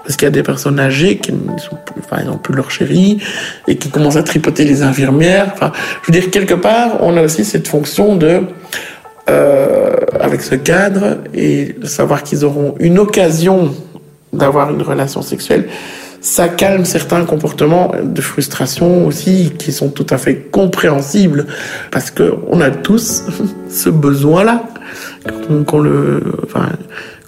Parce 0.09 0.17
qu'il 0.17 0.25
y 0.25 0.29
a 0.29 0.31
des 0.31 0.43
personnes 0.43 0.81
âgées 0.81 1.19
qui 1.19 1.35
n'ont 1.35 2.39
plus 2.39 2.55
leur 2.55 2.71
chérie 2.71 3.19
et 3.67 3.77
qui 3.77 3.91
commencent 3.91 4.17
à 4.17 4.23
tripoter 4.23 4.65
les 4.65 4.83
infirmières. 4.83 5.51
Enfin, 5.53 5.71
je 6.01 6.11
veux 6.11 6.19
dire, 6.19 6.31
quelque 6.31 6.55
part, 6.55 7.03
on 7.03 7.15
a 7.19 7.23
aussi 7.23 7.45
cette 7.45 7.69
fonction 7.69 8.17
de, 8.17 8.41
euh, 9.29 9.97
avec 10.19 10.41
ce 10.41 10.55
cadre, 10.55 11.19
et 11.35 11.77
savoir 11.83 12.23
qu'ils 12.23 12.47
auront 12.47 12.75
une 12.81 12.99
occasion 12.99 13.75
d'avoir 14.33 14.71
une 14.71 14.81
relation 14.81 15.21
sexuelle, 15.21 15.69
ça 16.23 16.49
calme 16.49 16.87
certains 16.87 17.27
comportements 17.27 17.93
de 18.03 18.21
frustration 18.23 19.07
aussi 19.07 19.53
qui 19.59 19.73
sont 19.73 19.91
tout 19.91 20.07
à 20.09 20.17
fait 20.17 20.37
compréhensibles 20.37 21.47
parce 21.91 22.11
que 22.11 22.35
on 22.49 22.63
a 22.63 22.71
tous 22.71 23.25
ce 23.69 23.91
besoin-là 23.91 24.65
qu'on 25.67 25.81
le, 25.81 26.23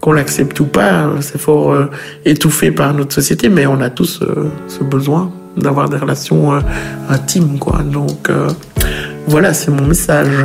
qu'on 0.01 0.13
l'accepte 0.13 0.59
ou 0.61 0.65
pas, 0.65 1.11
c'est 1.21 1.39
fort 1.39 1.73
euh, 1.73 1.91
étouffé 2.25 2.71
par 2.71 2.95
notre 2.95 3.15
société, 3.15 3.49
mais 3.49 3.67
on 3.67 3.81
a 3.81 3.91
tous 3.91 4.21
euh, 4.23 4.51
ce 4.67 4.83
besoin 4.83 5.31
d'avoir 5.57 5.89
des 5.89 5.99
relations 5.99 6.55
euh, 6.55 6.61
intimes, 7.09 7.59
quoi. 7.59 7.83
Donc 7.83 8.31
voilà, 9.27 9.53
c'est 9.53 9.71
mon 9.71 9.87
message. 9.87 10.29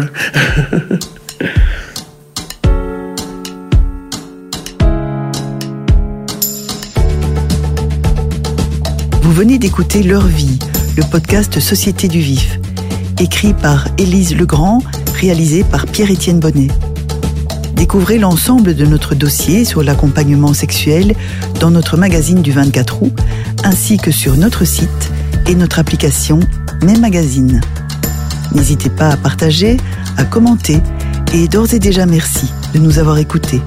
Vous 9.21 9.31
venez 9.31 9.57
d'écouter 9.57 10.03
Leur 10.03 10.25
vie, 10.27 10.59
le 10.97 11.03
podcast 11.09 11.59
Société 11.59 12.07
du 12.07 12.19
Vif, 12.19 12.59
écrit 13.19 13.53
par 13.53 13.87
Élise 13.97 14.35
Legrand, 14.35 14.81
réalisé 15.19 15.63
par 15.63 15.85
Pierre-Étienne 15.87 16.39
Bonnet. 16.39 16.67
Découvrez 17.85 18.17
l'ensemble 18.17 18.73
de 18.73 18.83
notre 18.83 19.13
dossier 19.13 19.63
sur 19.63 19.83
l'accompagnement 19.83 20.55
sexuel 20.55 21.13
dans 21.59 21.69
notre 21.69 21.97
magazine 21.97 22.41
du 22.41 22.51
24 22.51 23.03
août, 23.03 23.13
ainsi 23.63 23.97
que 23.97 24.09
sur 24.09 24.37
notre 24.37 24.65
site 24.65 25.11
et 25.45 25.53
notre 25.53 25.77
application 25.77 26.39
Mes 26.83 26.97
Magazines. 26.97 27.61
N'hésitez 28.55 28.89
pas 28.89 29.09
à 29.09 29.17
partager, 29.17 29.77
à 30.17 30.25
commenter 30.25 30.79
et 31.31 31.47
d'ores 31.47 31.75
et 31.75 31.79
déjà 31.79 32.07
merci 32.07 32.51
de 32.73 32.79
nous 32.79 32.97
avoir 32.97 33.19
écoutés. 33.19 33.61